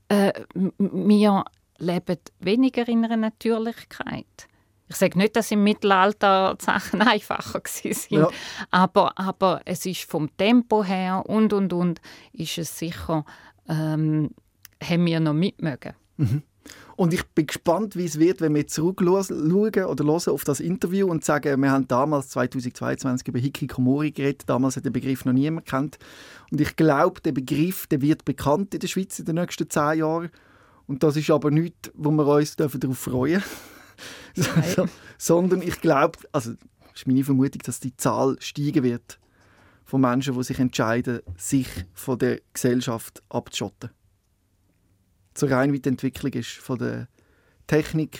Äh, 0.08 0.32
wir 0.78 1.44
leben 1.78 2.18
weniger 2.38 2.86
in 2.86 3.06
einer 3.06 3.16
Natürlichkeit. 3.16 4.26
Ich 4.88 4.96
sage 4.96 5.16
nicht, 5.16 5.36
dass 5.36 5.50
im 5.50 5.64
Mittelalter 5.64 6.54
die 6.60 6.64
Sachen 6.64 7.00
einfacher 7.08 7.60
waren, 7.60 7.96
ja. 8.10 8.28
aber, 8.70 9.18
aber 9.18 9.62
es 9.64 9.86
ist 9.86 10.02
vom 10.02 10.36
Tempo 10.36 10.84
her 10.84 11.22
und 11.26 11.54
und 11.54 11.72
und 11.72 12.02
ist 12.34 12.58
es 12.58 12.78
sicher, 12.78 13.24
ähm, 13.70 14.30
haben 14.82 15.06
wir 15.06 15.20
noch 15.20 15.32
mitmögen. 15.32 15.94
Mhm. 16.18 16.42
Und 16.96 17.12
ich 17.12 17.24
bin 17.28 17.46
gespannt, 17.46 17.96
wie 17.96 18.04
es 18.04 18.18
wird, 18.18 18.40
wenn 18.40 18.54
wir 18.54 18.68
zurückschauen 18.68 19.84
oder 19.84 20.04
hören 20.04 20.32
auf 20.32 20.44
das 20.44 20.60
Interview 20.60 21.08
und 21.08 21.24
sagen, 21.24 21.60
wir 21.60 21.70
haben 21.70 21.88
damals 21.88 22.28
2022 22.28 23.26
über 23.26 23.38
Hikikomori 23.40 24.12
geredet. 24.12 24.44
Damals 24.46 24.76
hat 24.76 24.84
der 24.84 24.90
Begriff 24.90 25.24
noch 25.24 25.32
niemand 25.32 25.66
kennt. 25.66 25.98
Und 26.52 26.60
ich 26.60 26.76
glaube, 26.76 27.20
der 27.20 27.32
Begriff 27.32 27.86
der 27.88 28.00
wird 28.00 28.24
bekannt 28.24 28.74
in 28.74 28.80
der 28.80 28.86
Schweiz 28.86 29.18
in 29.18 29.24
den 29.24 29.36
nächsten 29.36 29.68
zehn 29.68 29.98
Jahren. 29.98 30.30
Und 30.86 31.02
das 31.02 31.16
ist 31.16 31.30
aber 31.30 31.50
nichts, 31.50 31.90
wo 31.94 32.10
wir 32.10 32.26
uns 32.26 32.56
darauf 32.56 32.98
freuen 32.98 33.42
dürfen. 34.36 34.90
Sondern 35.18 35.62
ich 35.62 35.80
glaube, 35.80 36.18
also 36.30 36.52
ist 36.94 37.06
meine 37.08 37.24
Vermutung, 37.24 37.62
dass 37.64 37.80
die 37.80 37.96
Zahl 37.96 38.36
steigen 38.38 38.84
wird 38.84 39.18
von 39.84 40.00
Menschen, 40.00 40.34
die 40.34 40.44
sich 40.44 40.60
entscheiden, 40.60 41.20
sich 41.36 41.68
von 41.92 42.18
der 42.18 42.40
Gesellschaft 42.52 43.22
abzuschotten 43.30 43.90
zur 45.34 45.50
rein 45.50 45.74
Entwicklung 45.74 46.32
ist 46.32 46.52
von 46.52 46.78
der 46.78 47.08
Technik, 47.66 48.18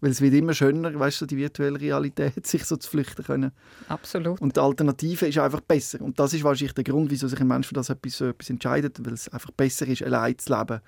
weil 0.00 0.10
es 0.10 0.20
wird 0.20 0.34
immer 0.34 0.54
schöner, 0.54 0.98
weißt 0.98 1.22
du, 1.22 1.26
die 1.26 1.36
virtuelle 1.36 1.80
Realität, 1.80 2.46
sich 2.46 2.64
so 2.64 2.76
zu 2.76 2.90
flüchten 2.90 3.24
können. 3.24 3.52
Absolut. 3.88 4.40
Und 4.40 4.56
die 4.56 4.60
Alternative 4.60 5.26
ist 5.26 5.38
einfach 5.38 5.60
besser. 5.60 6.00
Und 6.00 6.18
das 6.18 6.34
ist 6.34 6.44
wahrscheinlich 6.44 6.74
der 6.74 6.84
Grund, 6.84 7.10
wieso 7.10 7.28
sich 7.28 7.40
ein 7.40 7.48
Mensch 7.48 7.68
für 7.68 7.74
das 7.74 7.90
etwas, 7.90 8.18
so 8.18 8.26
etwas 8.26 8.50
entscheidet, 8.50 9.04
weil 9.04 9.14
es 9.14 9.28
einfach 9.28 9.50
besser 9.52 9.86
ist, 9.86 10.02
allein 10.02 10.38
zu 10.38 10.56
leben, 10.56 10.80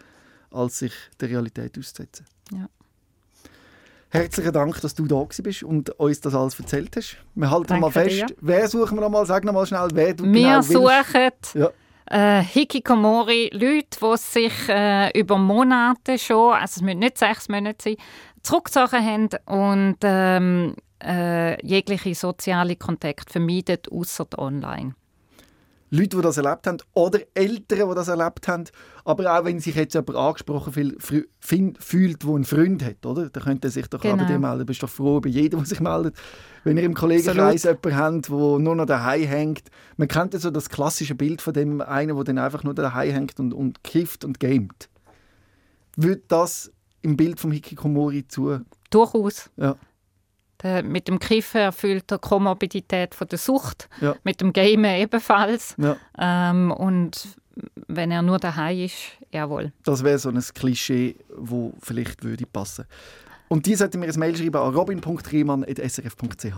als 0.50 0.78
sich 0.78 0.92
der 1.20 1.30
Realität 1.30 1.78
auszusetzen. 1.78 2.26
Ja. 2.52 2.68
Herzlichen 4.12 4.52
Dank, 4.52 4.80
dass 4.80 4.94
du 4.94 5.06
da 5.06 5.24
bist 5.40 5.62
und 5.62 5.90
uns 5.90 6.20
das 6.20 6.34
alles 6.34 6.58
erzählt 6.58 6.96
hast. 6.96 7.16
Wir 7.36 7.48
halten 7.48 7.68
Danke 7.68 7.80
mal 7.80 7.90
fest. 7.92 8.28
Dir. 8.28 8.36
Wer 8.40 8.68
suchen 8.68 8.96
wir 8.96 9.02
noch 9.02 9.10
mal? 9.10 9.24
Sag 9.24 9.44
noch 9.44 9.52
mal 9.52 9.64
schnell, 9.66 9.88
wer 9.92 10.14
du 10.14 10.24
wir 10.24 10.32
genau 10.32 10.62
suchen 10.62 11.30
ja 11.54 11.70
äh, 12.10 12.42
Hikikomori, 12.42 13.50
Leute, 13.52 13.98
die 14.00 14.16
sich 14.16 14.68
äh, 14.68 15.18
über 15.18 15.38
Monate 15.38 16.18
schon, 16.18 16.54
also 16.54 16.80
es 16.80 16.82
müssen 16.82 16.98
nicht 16.98 17.18
sechs 17.18 17.48
Monate 17.48 17.76
sein, 17.82 17.96
zurückgezogen 18.42 19.04
haben 19.04 19.28
und 19.46 19.96
ähm, 20.02 20.74
äh, 21.02 21.64
jegliche 21.66 22.14
soziale 22.14 22.76
Kontakte 22.76 23.32
vermeiden, 23.32 23.78
außer 23.90 24.26
online. 24.36 24.94
Leute, 25.92 26.16
die 26.16 26.22
das 26.22 26.36
erlebt 26.36 26.66
haben 26.66 26.78
oder 26.94 27.18
Eltern, 27.34 27.88
die 27.88 27.94
das 27.94 28.08
erlebt 28.08 28.46
haben. 28.46 28.64
Aber 29.04 29.38
auch 29.38 29.44
wenn 29.44 29.58
sich 29.58 29.74
jetzt 29.74 29.94
jemand 29.94 30.16
angesprochen 30.16 30.72
fühlt, 30.72 32.22
der 32.22 32.30
einen 32.30 32.44
Freund 32.44 32.84
hat, 32.84 33.04
oder? 33.04 33.28
dann 33.28 33.42
könnte 33.42 33.68
er 33.68 33.70
sich 33.72 33.86
doch 33.88 34.00
genau. 34.00 34.18
bei 34.18 34.24
dir 34.24 34.38
melden. 34.38 34.60
Du 34.60 34.66
bist 34.66 34.82
doch 34.82 34.88
froh 34.88 35.16
über 35.16 35.28
jeden, 35.28 35.58
der 35.58 35.66
sich 35.66 35.80
meldet. 35.80 36.14
Wenn 36.62 36.76
ihr 36.76 36.84
im 36.84 36.94
Kollegenkreis 36.94 37.64
jemanden 37.64 37.96
habt, 37.96 38.28
der 38.28 38.58
nur 38.58 38.76
noch 38.76 38.86
daheim 38.86 39.22
hängt. 39.22 39.64
Man 39.96 40.06
kennt 40.06 40.32
ja 40.34 40.38
so 40.38 40.50
das 40.50 40.68
klassische 40.68 41.16
Bild 41.16 41.42
von 41.42 41.54
dem 41.54 41.80
einen, 41.80 42.14
der 42.14 42.24
dann 42.24 42.38
einfach 42.38 42.62
nur 42.62 42.74
daheim 42.74 43.12
hängt 43.12 43.40
und, 43.40 43.52
und 43.52 43.82
kifft 43.82 44.24
und 44.24 44.38
gamet. 44.38 44.88
Würde 45.96 46.22
das 46.28 46.70
im 47.02 47.16
Bild 47.16 47.40
vom 47.40 47.50
Hikikomori 47.50 48.28
zu? 48.28 48.60
Durchaus. 48.90 49.50
Ja. 49.56 49.76
Der, 50.62 50.82
mit 50.82 51.08
dem 51.08 51.18
Kiffen 51.18 51.60
erfüllt 51.60 52.10
er 52.10 52.18
Komorbidität 52.18 53.14
von 53.14 53.28
der 53.28 53.38
Sucht, 53.38 53.88
ja. 54.00 54.14
mit 54.24 54.40
dem 54.40 54.52
Gamen 54.52 54.96
ebenfalls. 55.00 55.74
Ja. 55.78 55.96
Ähm, 56.18 56.70
und 56.70 57.28
wenn 57.88 58.10
er 58.10 58.22
nur 58.22 58.38
daheim 58.38 58.78
ist, 58.78 58.96
jawohl. 59.32 59.72
Das 59.84 60.04
wäre 60.04 60.18
so 60.18 60.28
ein 60.28 60.40
Klischee, 60.54 61.16
wo 61.34 61.72
vielleicht 61.80 62.24
würde 62.24 62.46
passen. 62.46 62.84
Und 63.48 63.66
die 63.66 63.74
sollten 63.74 64.00
mir 64.00 64.06
ein 64.06 64.18
Mail 64.18 64.36
schreiben 64.36 64.56
an 64.56 64.74
robin.riemann.srf.ch. 64.74 66.54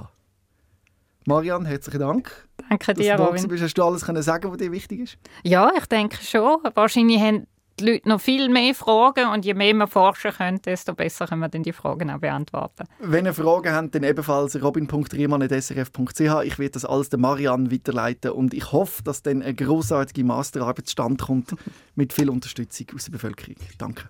Marian, 1.25 1.65
herzlichen 1.65 2.01
Dank. 2.01 2.49
Danke 2.69 2.95
dir, 2.95 3.15
Robin. 3.15 3.47
Bist. 3.49 3.63
Hast 3.63 3.75
du 3.75 3.85
alles 3.85 4.05
können 4.05 4.23
sagen, 4.23 4.51
was 4.51 4.59
dir 4.59 4.73
wichtig 4.73 5.01
ist? 5.01 5.19
Ja, 5.45 5.71
ich 5.79 5.87
denke 5.87 6.17
schon. 6.23 6.59
Wahrscheinlich 6.75 7.21
haben 7.21 7.47
die 7.79 7.87
Leute 7.87 8.09
noch 8.09 8.21
viel 8.21 8.49
mehr 8.49 8.75
Fragen 8.75 9.29
und 9.29 9.45
je 9.45 9.55
mehr 9.55 9.75
wir 9.75 9.87
forschen 9.87 10.33
können, 10.33 10.61
desto 10.63 10.95
besser 10.95 11.27
können 11.27 11.41
wir 11.41 11.49
dann 11.49 11.63
die 11.63 11.73
Fragen 11.73 12.11
auch 12.11 12.19
beantworten. 12.19 12.85
Wenn 12.99 13.27
ihr 13.27 13.35
Fragen 13.35 13.75
habt, 13.75 13.95
dann 13.95 14.03
ebenfalls 14.03 14.63
robin.riemann.srf.ch. 14.63 16.21
Ich 16.45 16.59
werde 16.59 16.71
das 16.73 16.85
alles 16.85 17.09
der 17.09 17.19
Marianne 17.19 17.71
weiterleiten 17.71 18.33
und 18.33 18.55
ich 18.55 18.73
hoffe, 18.73 19.03
dass 19.03 19.23
dann 19.23 19.43
eine 19.43 19.55
großartige 19.55 20.25
Masterarbeit 20.25 20.87
zustande 20.87 21.25
kommt 21.25 21.55
mit 21.95 22.13
viel 22.13 22.31
Unterstützung 22.31 22.87
aus 22.95 23.05
der 23.05 23.13
Bevölkerung. 23.13 23.57
Danke. 23.79 24.05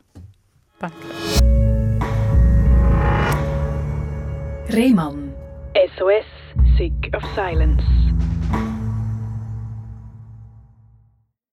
Danke. 0.79 0.97
Rehmann. 4.73 5.33
SOS, 5.97 6.25
Sick 6.77 7.11
of 7.15 7.23
Silence. 7.35 7.83